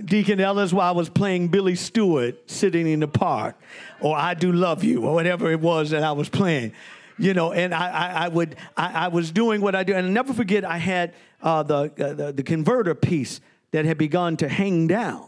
[0.06, 3.56] Deacon Ellis, while I was playing Billy Stewart sitting in the park,
[4.00, 6.74] or I Do Love You, or whatever it was that I was playing.
[7.18, 9.94] You know, and I, I, I would, I, I, was doing what I do.
[9.94, 13.98] And I'll never forget, I had uh, the, uh, the, the converter piece that had
[13.98, 15.28] begun to hang down.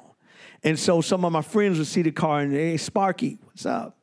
[0.64, 3.98] And so some of my friends would see the car and, hey, Sparky, what's up?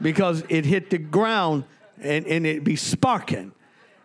[0.00, 1.64] Because it hit the ground
[2.00, 3.52] and, and it'd be sparking.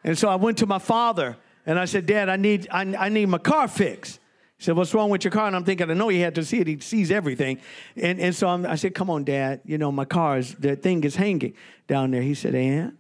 [0.04, 3.10] And so I went to my father and I said, Dad, I need, I, I
[3.10, 4.20] need my car fixed.
[4.60, 5.48] He said, What's wrong with your car?
[5.48, 6.68] And I'm thinking, I know he had to see it.
[6.68, 7.60] He sees everything.
[7.96, 9.62] And, and so I'm, i said, Come on, Dad.
[9.64, 11.54] You know, my car is, the thing is hanging
[11.88, 12.22] down there.
[12.22, 12.98] He said, And?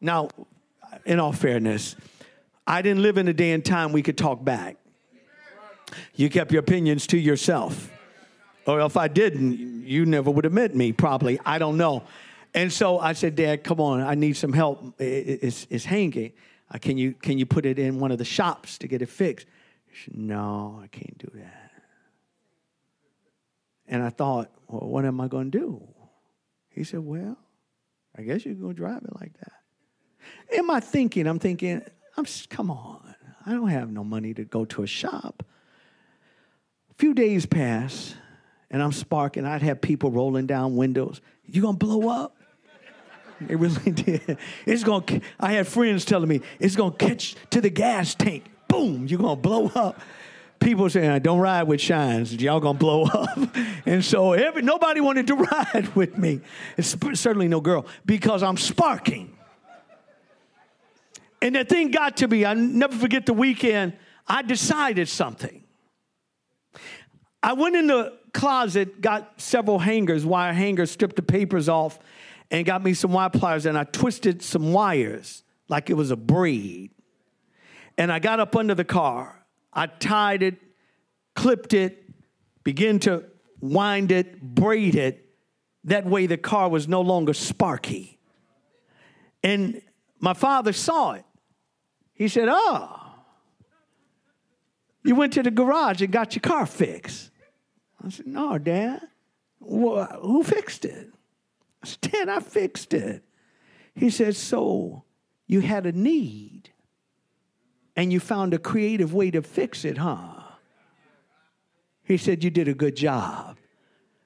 [0.00, 0.28] Now,
[1.04, 1.96] in all fairness,
[2.68, 4.76] I didn't live in a day and time we could talk back.
[6.14, 7.90] You kept your opinions to yourself.
[8.64, 11.40] Or if I didn't, you never would have met me, probably.
[11.44, 12.04] I don't know.
[12.54, 14.94] And so I said, Dad, come on, I need some help.
[15.00, 16.32] It's, it's hanging.
[16.72, 19.08] Uh, can, you, can you put it in one of the shops to get it
[19.08, 19.46] fixed?
[20.04, 21.70] Said, no, I can't do that.
[23.86, 25.88] And I thought, well, what am I going to do?
[26.72, 27.36] He said, Well,
[28.16, 29.52] I guess you're going to drive it like that.
[30.56, 31.82] In my thinking, I'm thinking,
[32.16, 33.14] I'm come on.
[33.44, 35.44] I don't have no money to go to a shop.
[36.90, 38.14] A few days pass,
[38.70, 39.44] and I'm sparking.
[39.44, 41.20] I'd have people rolling down windows.
[41.44, 42.36] You gonna blow up?
[43.48, 44.38] It really did.
[44.66, 45.20] It's gonna.
[45.38, 48.44] I had friends telling me it's gonna catch to the gas tank.
[48.68, 49.06] Boom!
[49.06, 50.00] You're gonna blow up.
[50.60, 52.34] People saying, "Don't ride with Shines.
[52.34, 53.38] Y'all gonna blow up."
[53.86, 56.40] and so every nobody wanted to ride with me.
[56.76, 59.36] It's certainly no girl because I'm sparking.
[61.40, 62.44] And that thing got to me.
[62.44, 63.94] I never forget the weekend.
[64.28, 65.64] I decided something.
[67.42, 71.98] I went in the closet, got several hangers, wire hangers, stripped the papers off,
[72.52, 76.16] and got me some wire pliers, and I twisted some wires like it was a
[76.16, 76.90] braid.
[77.96, 79.46] And I got up under the car.
[79.72, 80.60] I tied it,
[81.34, 82.04] clipped it,
[82.62, 83.24] began to
[83.60, 85.30] wind it, braid it.
[85.84, 88.20] That way the car was no longer sparky.
[89.42, 89.80] And
[90.20, 91.24] my father saw it.
[92.12, 93.14] He said, Oh,
[95.04, 97.30] you went to the garage and got your car fixed.
[98.04, 99.00] I said, No, Dad.
[99.58, 101.08] Well, who fixed it?
[102.00, 103.24] Dad, I fixed it.
[103.94, 105.04] He said, So
[105.46, 106.70] you had a need
[107.96, 110.40] and you found a creative way to fix it, huh?
[112.04, 113.58] He said, You did a good job.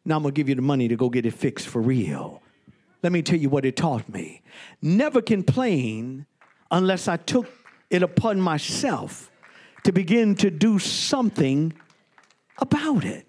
[0.05, 2.42] Now I'm gonna give you the money to go get it fixed for real.
[3.03, 4.42] Let me tell you what it taught me.
[4.81, 6.27] Never complain
[6.71, 7.47] unless I took
[7.90, 9.31] it upon myself
[9.85, 11.73] to begin to do something
[12.59, 13.27] about it.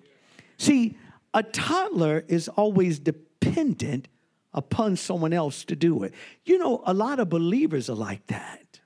[0.58, 0.98] See,
[1.34, 4.08] a toddler is always dependent
[4.54, 6.14] upon someone else to do it.
[6.46, 8.80] You know, a lot of believers are like that.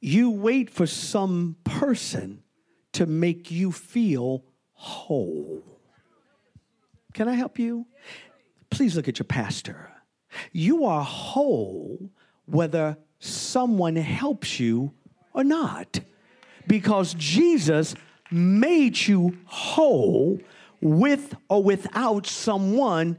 [0.00, 2.42] You wait for some person
[2.92, 5.64] to make you feel whole.
[7.14, 7.86] Can I help you?
[8.70, 9.90] Please look at your pastor.
[10.52, 12.10] You are whole
[12.44, 14.92] whether someone helps you
[15.32, 16.00] or not.
[16.66, 17.94] Because Jesus
[18.30, 20.38] made you whole
[20.80, 23.18] with or without someone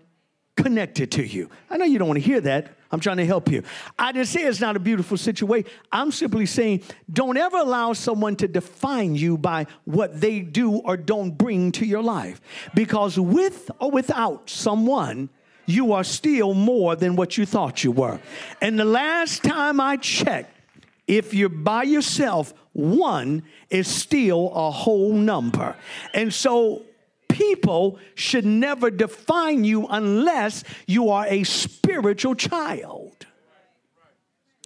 [0.56, 1.50] connected to you.
[1.70, 2.74] I know you don't want to hear that.
[2.92, 3.64] I'm trying to help you.
[4.00, 5.70] I didn't say it's not a beautiful situation.
[5.92, 10.98] I'm simply saying don't ever allow someone to define you by what they do or
[10.98, 12.42] don't bring to your life.
[12.74, 15.30] Because with or without someone,
[15.66, 18.20] you are still more than what you thought you were.
[18.62, 20.54] And the last time I checked,
[21.08, 25.76] if you're by yourself, one is still a whole number.
[26.14, 26.84] And so
[27.38, 33.28] people should never define you unless you are a spiritual child.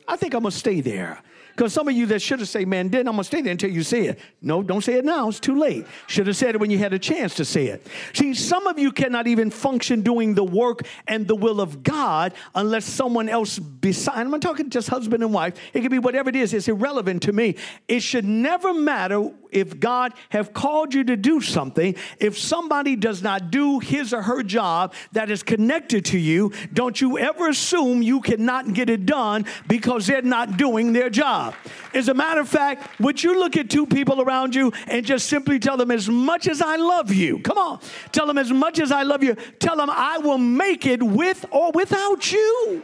[0.08, 1.22] I think I'm gonna stay there.
[1.62, 3.52] Because some of you that should have said, man, then I'm going to stay there
[3.52, 4.20] until you say it.
[4.42, 5.30] No, don't say it now.
[5.30, 5.86] It's too late.
[6.08, 7.86] Should have said it when you had a chance to say it.
[8.14, 12.34] See, some of you cannot even function doing the work and the will of God
[12.56, 14.18] unless someone else beside.
[14.18, 15.54] I'm not talking just husband and wife.
[15.72, 16.52] It could be whatever it is.
[16.52, 17.58] It's irrelevant to me.
[17.88, 21.96] It should never matter if God have called you to do something.
[22.20, 27.00] If somebody does not do his or her job that is connected to you, don't
[27.00, 31.51] you ever assume you cannot get it done because they're not doing their job
[31.94, 35.28] As a matter of fact, would you look at two people around you and just
[35.28, 37.80] simply tell them, as much as I love you, come on,
[38.12, 41.46] tell them, as much as I love you, tell them, I will make it with
[41.52, 42.84] or without you.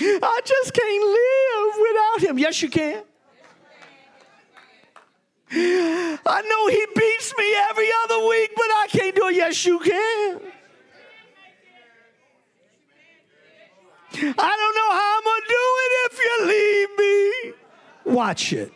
[0.00, 2.38] I just can't live without him.
[2.38, 3.02] Yes, you can.
[5.50, 9.34] I know he beats me every other week, but I can't do it.
[9.36, 10.40] Yes, you can.
[14.20, 18.14] I don't know how I'm going to do it if you leave me.
[18.14, 18.72] Watch it.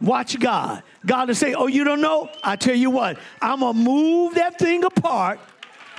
[0.00, 0.82] Watch God.
[1.04, 2.30] God will say, Oh, you don't know?
[2.44, 5.40] I tell you what, I'm going to move that thing apart,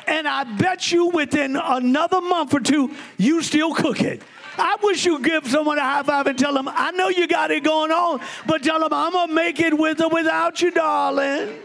[0.06, 4.22] and I bet you within another month or two, you still cook it.
[4.60, 7.52] I wish you give someone a high five and tell them, I know you got
[7.52, 10.72] it going on, but tell them, I'm going to make it with or without you,
[10.72, 11.60] darling.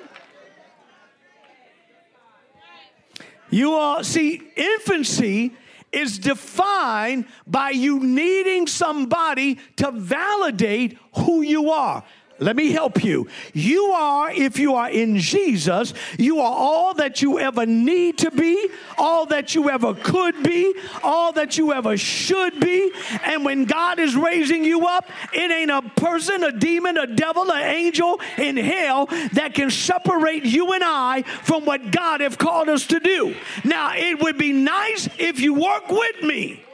[3.50, 5.52] You are, see, infancy
[5.92, 12.02] is defined by you needing somebody to validate who you are.
[12.42, 13.28] Let me help you.
[13.54, 18.32] You are, if you are in Jesus, you are all that you ever need to
[18.32, 18.68] be,
[18.98, 20.74] all that you ever could be,
[21.04, 22.92] all that you ever should be.
[23.22, 27.50] And when God is raising you up, it ain't a person, a demon, a devil,
[27.52, 32.68] an angel in hell that can separate you and I from what God have called
[32.68, 33.36] us to do.
[33.64, 36.64] Now, it would be nice if you work with me,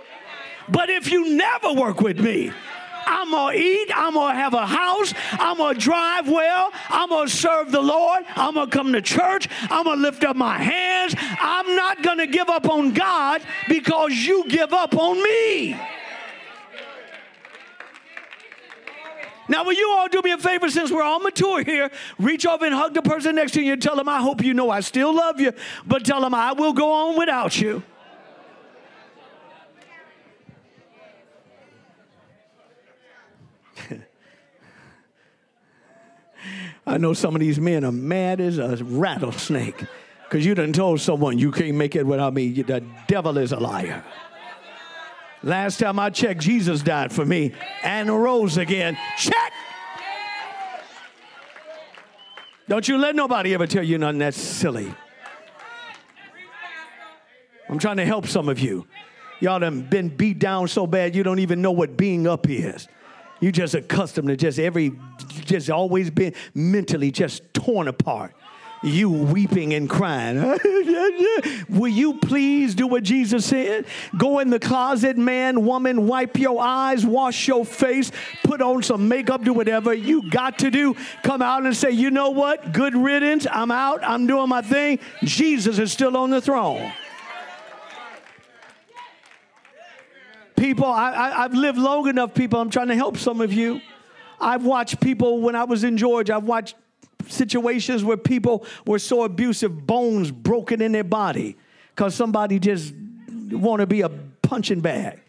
[0.69, 2.53] but if you never work with me,
[3.09, 3.91] I'm going to eat.
[3.95, 5.15] I'm going to have a house.
[5.33, 6.71] I'm going to drive well.
[6.89, 8.25] I'm going to serve the Lord.
[8.37, 9.49] I'm going to come to church.
[9.71, 11.15] I'm going to lift up my hands.
[11.19, 15.77] I'm not going to give up on God because you give up on me.
[19.51, 21.91] Now, will you all do me a favor since we're all mature here?
[22.19, 24.53] Reach over and hug the person next to you and tell them, I hope you
[24.53, 25.53] know I still love you,
[25.87, 27.83] but tell them I will go on without you.
[36.89, 39.85] I know some of these men are mad as a rattlesnake
[40.25, 42.51] because you done told someone you can't make it without me.
[42.63, 44.03] The devil is a liar.
[45.43, 47.53] Last time I checked, Jesus died for me
[47.85, 48.97] and rose again.
[49.19, 49.53] Check.
[52.69, 54.93] Don't you let nobody ever tell you nothing that's silly.
[57.69, 58.87] I'm trying to help some of you.
[59.41, 62.89] Y'all done been beat down so bad you don't even know what being up is.
[63.41, 64.93] You just accustomed to just every,
[65.45, 68.35] just always been mentally just torn apart
[68.83, 70.39] you weeping and crying.
[71.69, 73.87] Will you please do what Jesus said?
[74.17, 78.13] Go in the closet, man, woman, wipe your eyes, wash your face,
[78.45, 80.97] put on some makeup, do whatever you got to do.
[81.23, 82.73] Come out and say, you know what?
[82.73, 83.47] Good riddance.
[83.51, 84.01] I'm out.
[84.03, 85.01] I'm doing my thing.
[85.23, 86.93] Jesus is still on the throne.
[90.59, 92.61] People, I, have lived long enough, people.
[92.61, 93.81] I'm trying to help some of you.
[94.41, 96.77] I've watched people when I was in Georgia, I've watched
[97.29, 101.57] situations where people were so abusive, bones broken in their body
[101.95, 102.95] because somebody just
[103.51, 105.21] want to be a punching bag.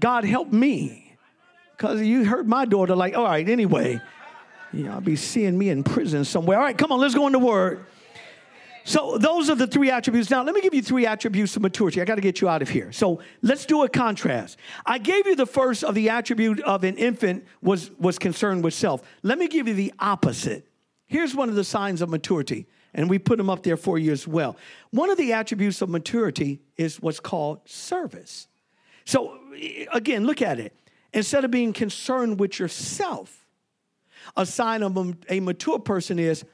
[0.00, 1.16] God help me
[1.76, 2.94] because you hurt my daughter.
[2.96, 4.00] Like, all right, anyway,
[4.72, 6.58] you I'll be seeing me in prison somewhere.
[6.58, 7.86] All right, come on, let's go in the Word.
[8.86, 10.30] So those are the three attributes.
[10.30, 12.00] Now, let me give you three attributes of maturity.
[12.00, 12.92] I got to get you out of here.
[12.92, 14.58] So let's do a contrast.
[14.86, 18.74] I gave you the first of the attribute of an infant was, was concerned with
[18.74, 19.02] self.
[19.24, 20.68] Let me give you the opposite.
[21.08, 24.12] Here's one of the signs of maturity, and we put them up there for you
[24.12, 24.56] as well.
[24.92, 28.46] One of the attributes of maturity is what's called service.
[29.04, 29.40] So,
[29.92, 30.78] again, look at it.
[31.12, 33.46] Instead of being concerned with yourself,
[34.36, 36.44] a sign of a mature person is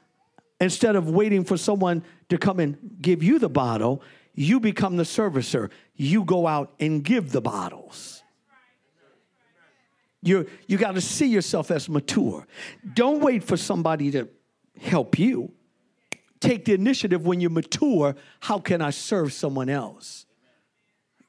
[0.63, 4.01] instead of waiting for someone to come and give you the bottle,
[4.33, 5.69] you become the servicer.
[5.95, 8.23] You go out and give the bottles.
[10.21, 12.47] you you got to see yourself as mature.
[12.93, 14.29] Don't wait for somebody to
[14.79, 15.51] help you.
[16.39, 18.15] Take the initiative when you're mature.
[18.39, 20.25] How can I serve someone else?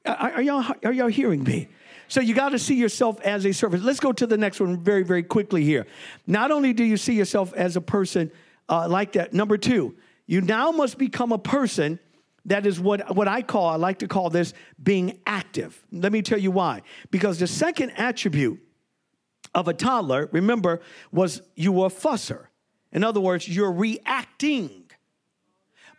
[0.05, 1.67] Are, are y'all, are y'all hearing me?
[2.07, 3.83] So you got to see yourself as a servant.
[3.83, 5.87] Let's go to the next one very, very quickly here.
[6.27, 8.31] Not only do you see yourself as a person
[8.69, 9.95] uh, like that, number two,
[10.25, 11.99] you now must become a person
[12.45, 15.83] that is what, what I call, I like to call this being active.
[15.91, 16.83] Let me tell you why.
[17.09, 18.59] Because the second attribute
[19.53, 22.45] of a toddler, remember, was you were a fusser.
[22.91, 24.83] In other words, you're reacting.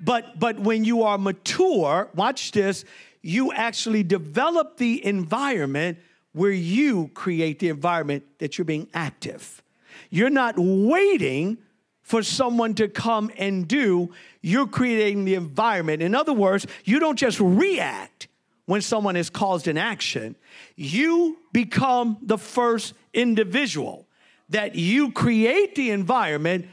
[0.00, 2.84] But, but when you are mature, watch this,
[3.22, 5.98] you actually develop the environment
[6.32, 9.62] where you create the environment that you're being active.
[10.10, 11.58] You're not waiting
[12.06, 14.08] for someone to come and do,
[14.40, 16.00] you're creating the environment.
[16.00, 18.28] In other words, you don't just react
[18.66, 20.36] when someone is caused an action,
[20.76, 24.06] you become the first individual
[24.50, 26.66] that you create the environment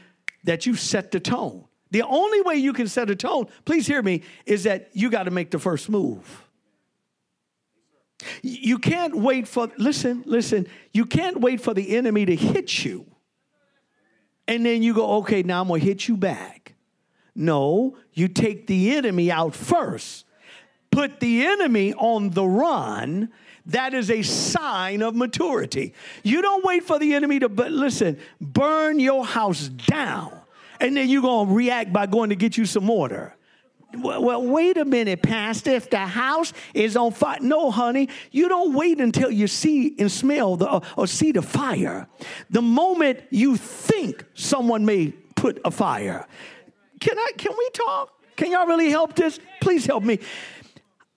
[0.44, 1.64] that you set the tone.
[1.90, 5.24] The only way you can set a tone, please hear me, is that you got
[5.24, 6.44] to make the first move.
[8.40, 13.04] You can't wait for, listen, listen, you can't wait for the enemy to hit you.
[14.46, 16.74] And then you go, okay, now I'm to hit you back.
[17.34, 20.24] No, you take the enemy out first,
[20.90, 23.30] put the enemy on the run.
[23.66, 25.94] That is a sign of maturity.
[26.22, 30.40] You don't wait for the enemy to, but listen, burn your house down
[30.80, 33.33] and then you're going to react by going to get you some water.
[33.98, 35.70] Well, wait a minute, Pastor.
[35.70, 40.10] If the house is on fire, no, honey, you don't wait until you see and
[40.10, 42.06] smell the, or see the fire.
[42.50, 46.26] The moment you think someone may put a fire,
[47.00, 47.32] can I?
[47.36, 48.10] Can we talk?
[48.36, 49.38] Can y'all really help this?
[49.60, 50.18] Please help me.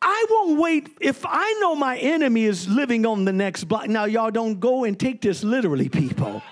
[0.01, 3.87] I won't wait if I know my enemy is living on the next block.
[3.87, 6.43] Now, y'all don't go and take this literally, people.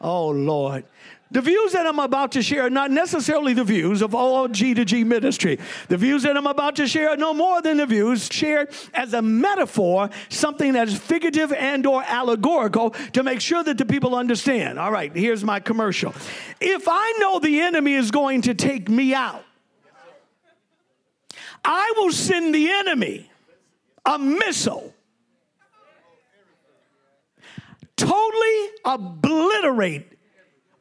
[0.00, 0.84] Oh, Lord.
[1.32, 4.74] The views that I'm about to share are not necessarily the views of all G
[4.74, 5.58] to G ministry.
[5.88, 9.14] The views that I'm about to share are no more than the views shared as
[9.14, 14.14] a metaphor, something that is figurative and or allegorical to make sure that the people
[14.14, 14.78] understand.
[14.78, 16.14] All right, here's my commercial.
[16.60, 19.44] If I know the enemy is going to take me out,
[21.64, 23.30] I will send the enemy
[24.04, 24.92] a missile
[27.96, 30.11] totally obliterate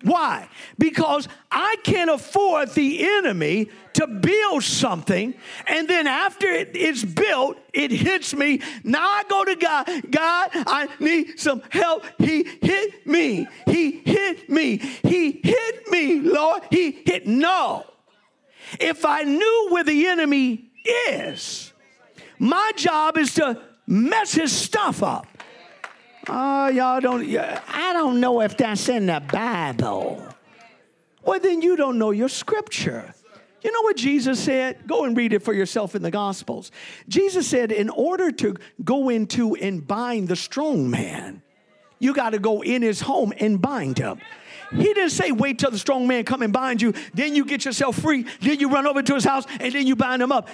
[0.03, 0.49] why?
[0.77, 5.33] Because I can't afford the enemy to build something,
[5.67, 8.61] and then after it is built, it hits me.
[8.83, 9.85] Now I go to God.
[10.09, 12.05] God, I need some help.
[12.17, 13.47] He hit me.
[13.67, 14.77] He hit me.
[14.77, 16.63] He hit me, Lord.
[16.69, 17.27] He hit.
[17.27, 17.85] No.
[18.79, 20.71] If I knew where the enemy
[21.09, 21.73] is,
[22.39, 25.27] my job is to mess his stuff up.
[26.27, 30.23] Oh, y'all don't, I don't know if that's in the Bible.
[31.23, 33.13] Well, then you don't know your scripture.
[33.63, 34.87] You know what Jesus said?
[34.87, 36.71] Go and read it for yourself in the Gospels.
[37.07, 41.43] Jesus said, in order to go into and bind the strong man,
[41.99, 44.19] you got to go in his home and bind him.
[44.71, 47.65] He didn't say wait till the strong man come and bind you, then you get
[47.65, 50.47] yourself free, then you run over to his house, and then you bind him up.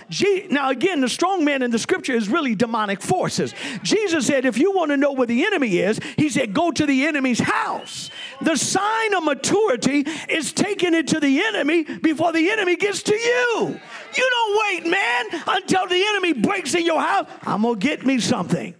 [0.49, 3.53] now, again, the strong man in the scripture is really demonic forces.
[3.83, 6.85] Jesus said, if you want to know where the enemy is, he said, go to
[6.85, 8.09] the enemy's house.
[8.41, 13.15] The sign of maturity is taking it to the enemy before the enemy gets to
[13.15, 13.79] you.
[14.15, 17.27] You don't wait, man, until the enemy breaks in your house.
[17.43, 18.73] I'm going to get me something.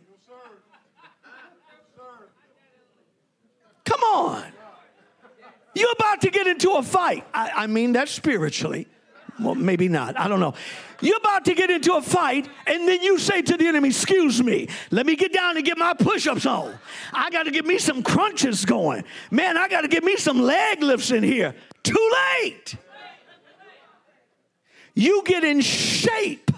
[3.86, 4.57] Come on.
[5.78, 7.26] You're about to get into a fight.
[7.34, 8.88] I, I mean that spiritually.
[9.40, 10.20] Well, maybe not.
[10.20, 10.56] I don't know.
[11.00, 14.42] You're about to get into a fight, and then you say to the enemy, Excuse
[14.42, 16.74] me, let me get down and get my push ups on.
[17.14, 19.04] I got to get me some crunches going.
[19.30, 21.54] Man, I got to get me some leg lifts in here.
[21.84, 22.12] Too
[22.42, 22.76] late.
[24.96, 26.50] You get in shape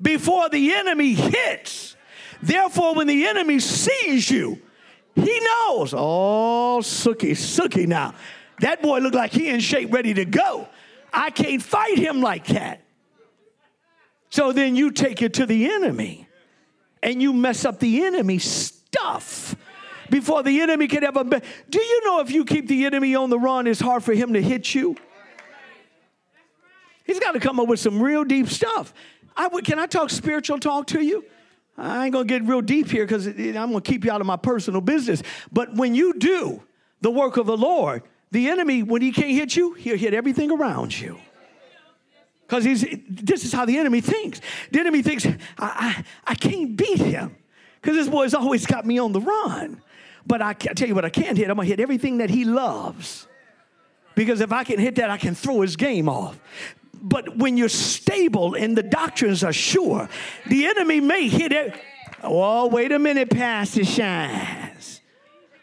[0.00, 1.94] before the enemy hits.
[2.42, 4.62] Therefore, when the enemy sees you,
[5.16, 5.94] he knows.
[5.94, 8.14] Oh, Sookie, Sookie now.
[8.60, 10.68] That boy look like he in shape, ready to go.
[11.12, 12.82] I can't fight him like that.
[14.30, 16.28] So then you take it to the enemy
[17.02, 19.56] and you mess up the enemy stuff
[20.10, 21.38] before the enemy can ever be.
[21.70, 24.34] Do you know if you keep the enemy on the run, it's hard for him
[24.34, 24.96] to hit you?
[27.04, 28.92] He's got to come up with some real deep stuff.
[29.36, 31.24] I, can I talk spiritual talk to you?
[31.78, 34.36] I ain't gonna get real deep here because I'm gonna keep you out of my
[34.36, 35.22] personal business.
[35.52, 36.62] But when you do
[37.00, 40.50] the work of the Lord, the enemy, when he can't hit you, he'll hit everything
[40.50, 41.18] around you.
[42.46, 44.40] Because this is how the enemy thinks.
[44.70, 47.36] The enemy thinks, I, I, I can't beat him.
[47.80, 49.82] Because this boy's always got me on the run.
[50.26, 51.50] But I, I tell you what, I can't hit.
[51.50, 53.26] I'm gonna hit everything that he loves.
[54.14, 56.38] Because if I can hit that, I can throw his game off.
[57.08, 60.08] But when you're stable and the doctrines are sure,
[60.48, 61.80] the enemy may hit it.
[62.20, 64.65] Oh, wait a minute, Pastor Shines.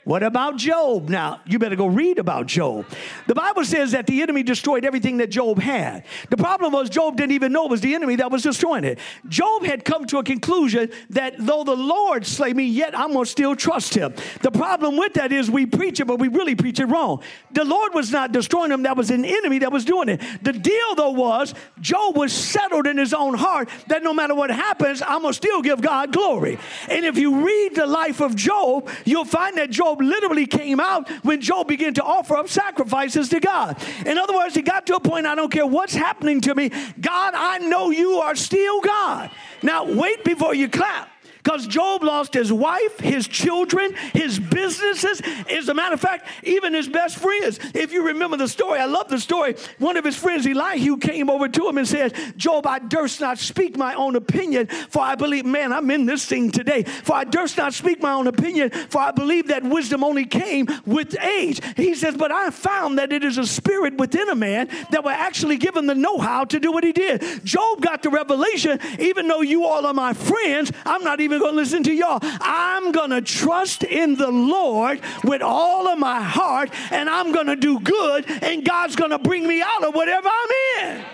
[0.06, 1.08] What about Job?
[1.08, 2.86] Now, you better go read about Job.
[3.28, 6.04] The Bible says that the enemy destroyed everything that Job had.
[6.30, 8.99] The problem was Job didn't even know it was the enemy that was destroying it.
[9.30, 13.24] Job had come to a conclusion that though the Lord slay me, yet I'm going
[13.24, 14.14] to still trust him.
[14.41, 17.24] The problem with that is we preach it, but we really preach it wrong.
[17.51, 20.22] The Lord was not destroying him, that was an enemy that was doing it.
[20.41, 24.49] The deal, though, was Job was settled in his own heart that no matter what
[24.49, 26.60] happens, I'm going to still give God glory.
[26.89, 30.80] And if you read the life of Job, you'll find that Job Job literally came
[30.80, 33.78] out when Job began to offer up sacrifices to God.
[34.06, 36.70] In other words, he got to a point, I don't care what's happening to me,
[37.00, 39.30] God, I know you are still God.
[39.62, 41.10] Now, wait before you clap.
[41.44, 45.22] Because Job lost his wife, his children, his businesses.
[45.50, 47.60] As a matter of fact, even his best friends.
[47.74, 49.56] If you remember the story, I love the story.
[49.78, 53.39] One of his friends, Elihu, came over to him and said, Job, I durst not
[53.39, 56.84] speak my own opinion, for I believe, man, I'm in this thing today.
[56.84, 60.68] For I durst not speak my own opinion, for I believe that wisdom only came
[60.86, 61.60] with age.
[61.76, 65.12] He says, But I found that it is a spirit within a man that will
[65.12, 67.44] actually give him the know how to do what he did.
[67.44, 71.41] Job got the revelation, even though you all are my friends, I'm not even even
[71.41, 72.19] going to listen to y'all.
[72.21, 77.47] I'm going to trust in the Lord with all of my heart, and I'm going
[77.47, 80.49] to do good, and God's going to bring me out of whatever I'm
[80.89, 81.05] in.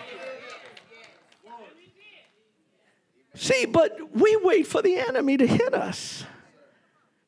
[3.35, 6.25] See, but we wait for the enemy to hit us.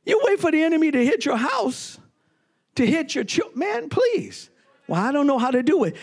[0.05, 1.99] You wait for the enemy to hit your house,
[2.75, 3.59] to hit your children.
[3.59, 4.49] Man, please.
[4.87, 5.95] Well, I don't know how to do it.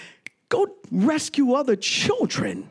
[0.49, 2.70] Go rescue other children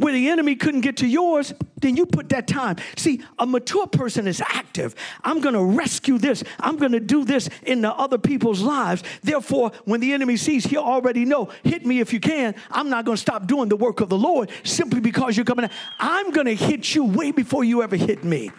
[0.00, 2.76] where the enemy couldn't get to yours, then you put that time.
[2.96, 4.94] See, a mature person is active.
[5.22, 6.42] I'm going to rescue this.
[6.58, 9.02] I'm going to do this in the other people's lives.
[9.22, 12.54] Therefore, when the enemy sees, he'll already know, hit me if you can.
[12.70, 15.68] I'm not going to stop doing the work of the Lord simply because you're coming.
[15.98, 18.50] I'm going to hit you way before you ever hit me.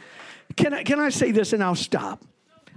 [0.55, 2.23] Can I, can I say this and I'll stop?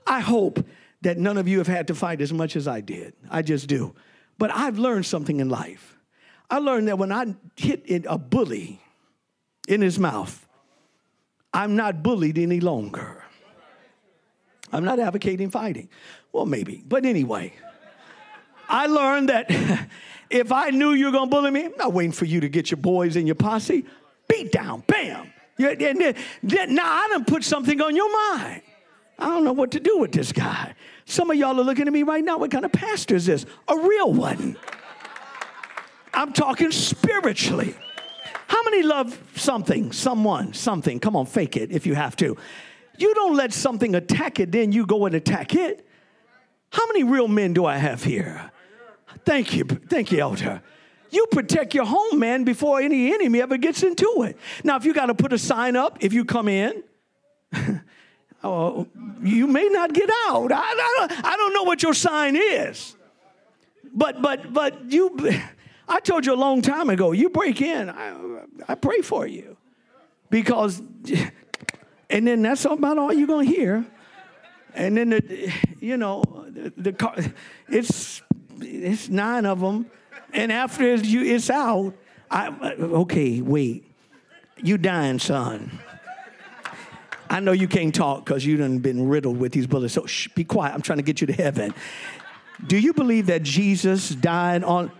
[0.07, 0.65] I hope
[1.03, 3.12] that none of you have had to fight as much as I did.
[3.31, 3.95] I just do.
[4.39, 5.94] But I've learned something in life.
[6.51, 8.81] I learned that when I hit a bully
[9.67, 10.47] in his mouth,
[11.53, 13.25] I'm not bullied any longer.
[14.73, 15.89] I'm not advocating fighting.
[16.33, 16.83] Well, maybe.
[16.87, 17.55] But anyway,
[18.69, 19.47] I learned that
[20.31, 22.71] if I knew you were to bully me, I'm not waiting for you to get
[22.71, 23.87] your boys and your posse.
[24.29, 25.33] Beat down, bam.
[25.59, 28.63] now I done put something on your mind.
[29.19, 30.75] I don't know what to do with this guy.
[31.05, 32.39] Some of y'all are looking at me right now.
[32.39, 33.47] What kind of pastor is this?
[33.69, 34.57] A real one.
[36.15, 37.75] I'm talking spiritually.
[38.47, 41.01] How many love something, someone, something?
[41.01, 42.37] Come on, fake it if you have to.
[42.97, 45.87] You don't let something attack it, then you go and attack it.
[46.71, 48.51] How many real men do I have here?
[49.25, 49.65] Thank you.
[49.65, 50.62] Thank you, Elder.
[51.11, 54.37] You protect your home, man, before any enemy ever gets into it.
[54.65, 56.83] Now, if you got to put a sign up, if you come in,
[58.45, 58.89] oh,
[59.23, 60.51] you may not get out.
[60.51, 62.97] I, I, I don't know what your sign is.
[63.93, 65.17] But, but, but you,
[65.89, 68.14] I told you a long time ago, you break in, I,
[68.68, 69.57] I pray for you.
[70.30, 70.82] Because,
[72.11, 73.85] and then that's about all you're going to hear.
[74.74, 77.14] And then, the, you know, the, the car,
[77.68, 78.22] it's,
[78.61, 79.91] it's nine of them.
[80.32, 81.95] And after it's out,
[82.30, 83.85] I, okay, wait.
[84.62, 85.78] You dying, son.
[87.30, 89.95] I know you can't talk because you done been riddled with these bullets.
[89.95, 90.74] So shh, be quiet.
[90.74, 91.74] I'm trying to get you to heaven.
[92.66, 94.91] Do you believe that Jesus died on?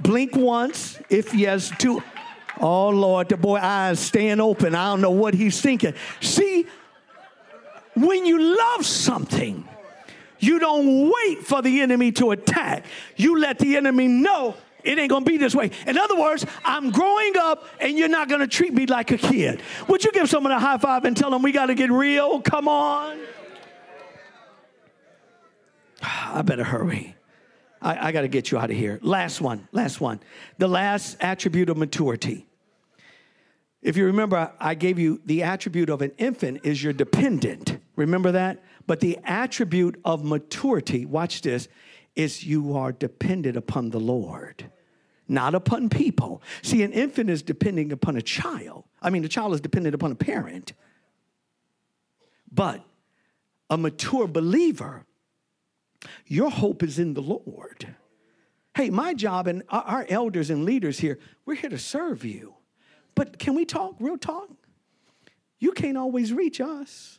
[0.00, 2.02] Blink once if yes, two.
[2.60, 4.74] Oh Lord, the boy eyes staying open.
[4.74, 5.94] I don't know what he's thinking.
[6.20, 6.66] See,
[7.94, 9.66] when you love something,
[10.38, 12.84] you don't wait for the enemy to attack.
[13.16, 15.70] You let the enemy know it ain't gonna be this way.
[15.86, 19.60] In other words, I'm growing up and you're not gonna treat me like a kid.
[19.88, 22.40] Would you give someone a high five and tell them we gotta get real?
[22.40, 23.18] Come on.
[26.02, 27.17] I better hurry.
[27.80, 28.98] I, I got to get you out of here.
[29.02, 30.20] Last one, last one.
[30.58, 32.46] The last attribute of maturity.
[33.80, 37.78] If you remember, I gave you the attribute of an infant is your dependent.
[37.96, 38.62] Remember that?
[38.86, 41.68] But the attribute of maturity, watch this,
[42.16, 44.70] is you are dependent upon the Lord,
[45.28, 46.42] not upon people.
[46.62, 48.84] See, an infant is depending upon a child.
[49.00, 50.72] I mean, the child is dependent upon a parent.
[52.50, 52.84] But
[53.70, 55.04] a mature believer
[56.26, 57.94] your hope is in the Lord.
[58.74, 62.54] Hey, my job and our elders and leaders here, we're here to serve you.
[63.14, 64.48] But can we talk, real talk?
[65.58, 67.18] You can't always reach us.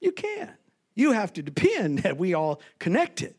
[0.00, 0.50] You can't.
[0.94, 3.34] You have to depend that we all connected.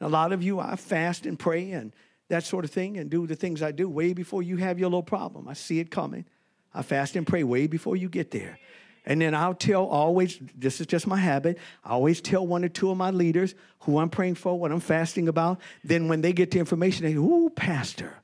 [0.00, 1.92] A lot of you, I fast and pray and
[2.28, 4.88] that sort of thing and do the things I do way before you have your
[4.88, 5.48] little problem.
[5.48, 6.24] I see it coming.
[6.72, 8.58] I fast and pray way before you get there.
[9.06, 12.68] And then I'll tell always, this is just my habit, I always tell one or
[12.68, 15.60] two of my leaders who I'm praying for, what I'm fasting about.
[15.82, 18.14] Then when they get the information, they go, Ooh, Pastor,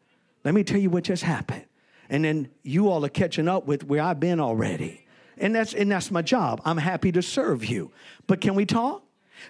[0.44, 1.64] let me tell you what just happened.
[2.08, 5.06] And then you all are catching up with where I've been already.
[5.38, 6.60] And that's, and that's my job.
[6.64, 7.90] I'm happy to serve you.
[8.26, 9.02] But can we talk?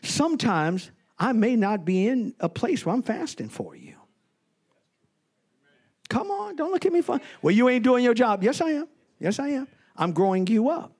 [0.02, 3.94] Sometimes I may not be in a place where I'm fasting for you.
[6.08, 7.22] Come on, don't look at me funny.
[7.42, 8.42] Well, you ain't doing your job.
[8.42, 8.88] Yes, I am.
[9.18, 9.68] Yes, I am.
[9.96, 10.95] I'm growing you up.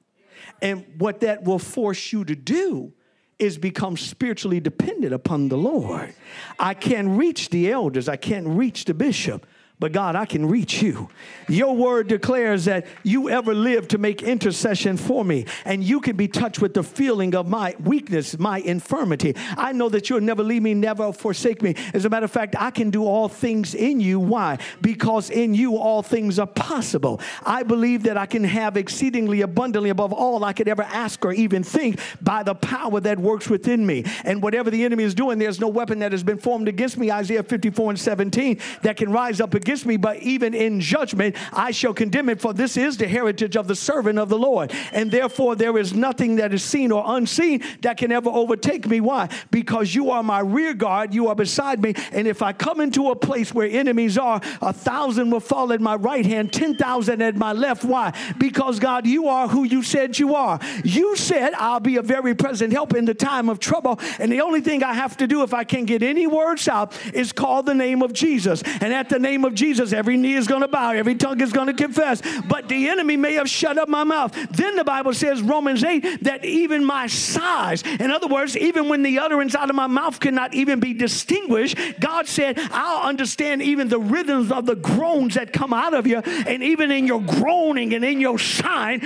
[0.63, 2.93] And what that will force you to do
[3.39, 6.15] is become spiritually dependent upon the Lord.
[6.59, 9.47] I can't reach the elders, I can't reach the bishop,
[9.79, 11.11] but God, I can reach you.
[11.49, 16.17] Your word declares that you ever live to make intercession for me, and you can
[16.17, 19.35] be touched with the feeling of my weakness, my infirmity.
[19.37, 21.75] I know that you'll never leave me, never forsake me.
[21.93, 24.19] As a matter of fact, I can do all things in you.
[24.19, 24.59] Why?
[24.81, 27.21] Because in you all things are possible.
[27.45, 31.35] I believe that I can have exceedingly abundantly above all I could ever ask or
[31.35, 34.05] even think by the power that works within me.
[34.25, 37.11] And whatever the enemy is doing, there's no weapon that has been formed against me,
[37.11, 41.35] Isaiah 54 and 17, that can rise up against against me, but even in judgment
[41.53, 44.73] I shall condemn it, for this is the heritage of the servant of the Lord.
[44.93, 49.01] And therefore there is nothing that is seen or unseen that can ever overtake me.
[49.01, 49.29] Why?
[49.51, 51.95] Because you are my rear guard, you are beside me.
[52.13, 55.81] And if I come into a place where enemies are, a thousand will fall at
[55.81, 57.85] my right hand, 10,000 at my left.
[57.85, 58.13] Why?
[58.39, 60.61] Because God, you are who you said you are.
[60.85, 63.99] You said, I'll be a very present help in the time of trouble.
[64.21, 66.97] And the only thing I have to do if I can get any words out
[67.13, 68.63] is call the name of Jesus.
[68.81, 71.53] And at the name of Jesus, every knee is going to bow, every tongue is
[71.53, 72.23] going to confess.
[72.49, 74.33] But the enemy may have shut up my mouth.
[74.51, 79.03] Then the Bible says, Romans 8, that even my sighs, in other words, even when
[79.03, 83.89] the utterance out of my mouth cannot even be distinguished, God said, I'll understand even
[83.89, 86.19] the rhythms of the groans that come out of you.
[86.19, 89.01] And even in your groaning and in your sign,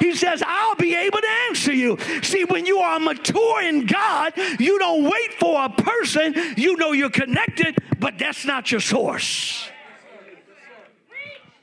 [0.00, 1.98] he says, I'll be able to answer you.
[2.22, 6.34] See, when you are mature in God, you don't wait for a person.
[6.56, 9.70] You know you're connected, but that's not your source.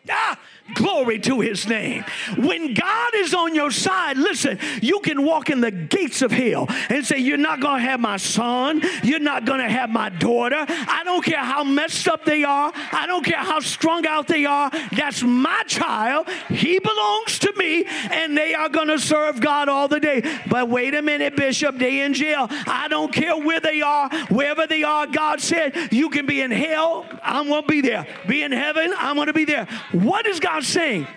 [0.09, 0.39] Ah,
[0.73, 2.03] Glory to his name.
[2.37, 6.67] When God is on your side, listen, you can walk in the gates of hell
[6.89, 8.81] and say, You're not going to have my son.
[9.03, 10.65] You're not going to have my daughter.
[10.67, 12.71] I don't care how messed up they are.
[12.91, 14.69] I don't care how strung out they are.
[14.95, 16.27] That's my child.
[16.49, 20.21] He belongs to me, and they are going to serve God all the day.
[20.49, 22.47] But wait a minute, Bishop, they in jail.
[22.49, 25.07] I don't care where they are, wherever they are.
[25.07, 27.05] God said, You can be in hell.
[27.23, 28.07] I'm going to be there.
[28.27, 28.93] Be in heaven.
[28.97, 29.67] I'm going to be there.
[29.91, 31.07] What is God saying?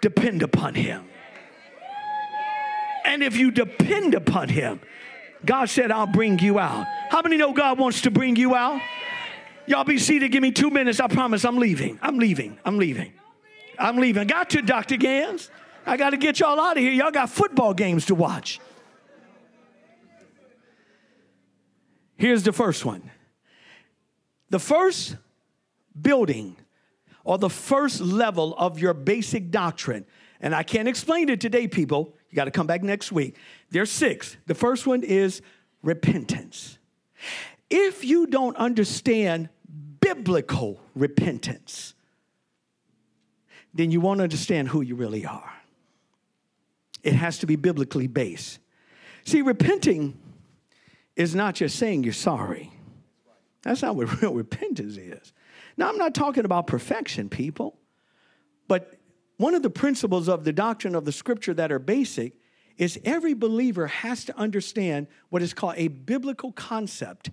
[0.00, 1.04] Depend upon Him.
[3.04, 4.80] And if you depend upon Him,
[5.44, 6.86] God said, I'll bring you out.
[7.10, 8.80] How many know God wants to bring you out?
[9.66, 10.30] Y'all be seated.
[10.32, 11.00] Give me two minutes.
[11.00, 11.98] I promise I'm leaving.
[12.02, 12.58] I'm leaving.
[12.64, 13.12] I'm leaving.
[13.78, 14.26] I'm leaving.
[14.26, 14.96] Got to, Dr.
[14.96, 15.50] Gans.
[15.86, 16.92] I got to get y'all out of here.
[16.92, 18.60] Y'all got football games to watch.
[22.16, 23.10] Here's the first one.
[24.50, 25.16] The first
[26.00, 26.56] building
[27.24, 30.04] or the first level of your basic doctrine,
[30.40, 32.16] and I can't explain it today, people.
[32.30, 33.36] You got to come back next week.
[33.70, 34.36] There's six.
[34.46, 35.42] The first one is
[35.82, 36.78] repentance.
[37.70, 39.48] If you don't understand
[40.00, 41.94] biblical repentance,
[43.72, 45.52] then you won't understand who you really are.
[47.02, 48.58] It has to be biblically based.
[49.24, 50.18] See, repenting
[51.16, 52.72] is not just saying you're sorry.
[53.62, 55.32] That's not what real repentance is.
[55.76, 57.78] Now, I'm not talking about perfection, people,
[58.68, 58.98] but
[59.36, 62.34] one of the principles of the doctrine of the scripture that are basic
[62.76, 67.30] is every believer has to understand what is called a biblical concept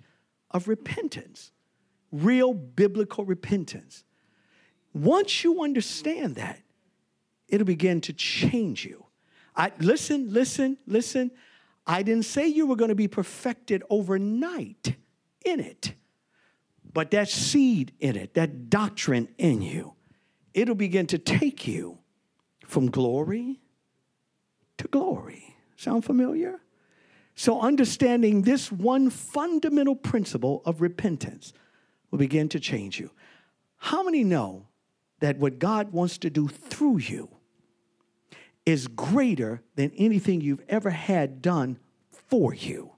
[0.50, 1.52] of repentance,
[2.12, 4.04] real biblical repentance.
[4.92, 6.60] Once you understand that,
[7.48, 9.04] it'll begin to change you.
[9.54, 11.30] I, listen, listen, listen.
[11.86, 14.96] I didn't say you were going to be perfected overnight
[15.44, 15.94] in it,
[16.92, 19.94] but that seed in it, that doctrine in you,
[20.54, 21.98] it'll begin to take you
[22.66, 23.60] from glory
[24.78, 25.56] to glory.
[25.76, 26.60] Sound familiar?
[27.34, 31.52] So, understanding this one fundamental principle of repentance
[32.10, 33.10] will begin to change you.
[33.76, 34.66] How many know
[35.20, 37.30] that what God wants to do through you
[38.66, 41.78] is greater than anything you've ever had done
[42.10, 42.92] for you?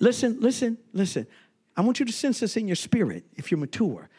[0.00, 1.26] Listen, listen, listen.
[1.78, 4.10] I want you to sense this in your spirit if you're mature.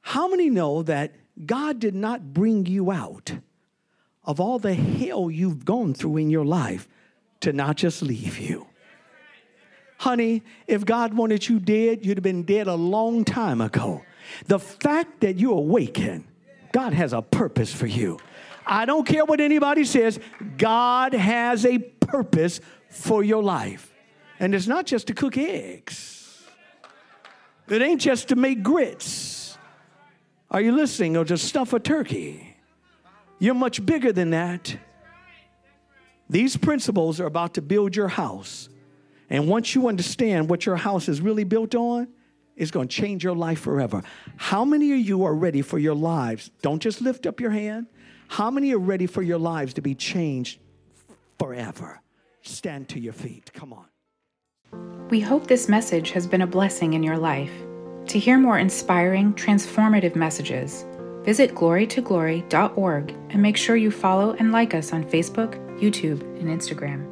[0.00, 1.12] How many know that
[1.44, 3.34] God did not bring you out
[4.24, 6.88] of all the hell you've gone through in your life
[7.40, 8.66] to not just leave you?
[9.98, 14.02] Honey, if God wanted you dead, you'd have been dead a long time ago.
[14.46, 16.26] The fact that you awaken,
[16.72, 18.18] God has a purpose for you.
[18.66, 20.18] I don't care what anybody says,
[20.56, 23.92] God has a purpose for your life.
[24.40, 26.21] And it's not just to cook eggs,
[27.72, 29.56] it ain't just to make grits.
[30.50, 31.16] Are you listening?
[31.16, 32.56] Or to stuff a turkey.
[33.38, 34.76] You're much bigger than that.
[36.28, 38.68] These principles are about to build your house.
[39.28, 42.08] And once you understand what your house is really built on,
[42.56, 44.02] it's going to change your life forever.
[44.36, 46.50] How many of you are ready for your lives?
[46.60, 47.86] Don't just lift up your hand.
[48.28, 50.58] How many are ready for your lives to be changed
[51.38, 52.00] forever?
[52.42, 53.52] Stand to your feet.
[53.52, 53.86] Come on.
[55.10, 57.52] We hope this message has been a blessing in your life.
[58.08, 60.86] To hear more inspiring, transformative messages,
[61.22, 67.11] visit glorytoglory.org and make sure you follow and like us on Facebook, YouTube, and Instagram.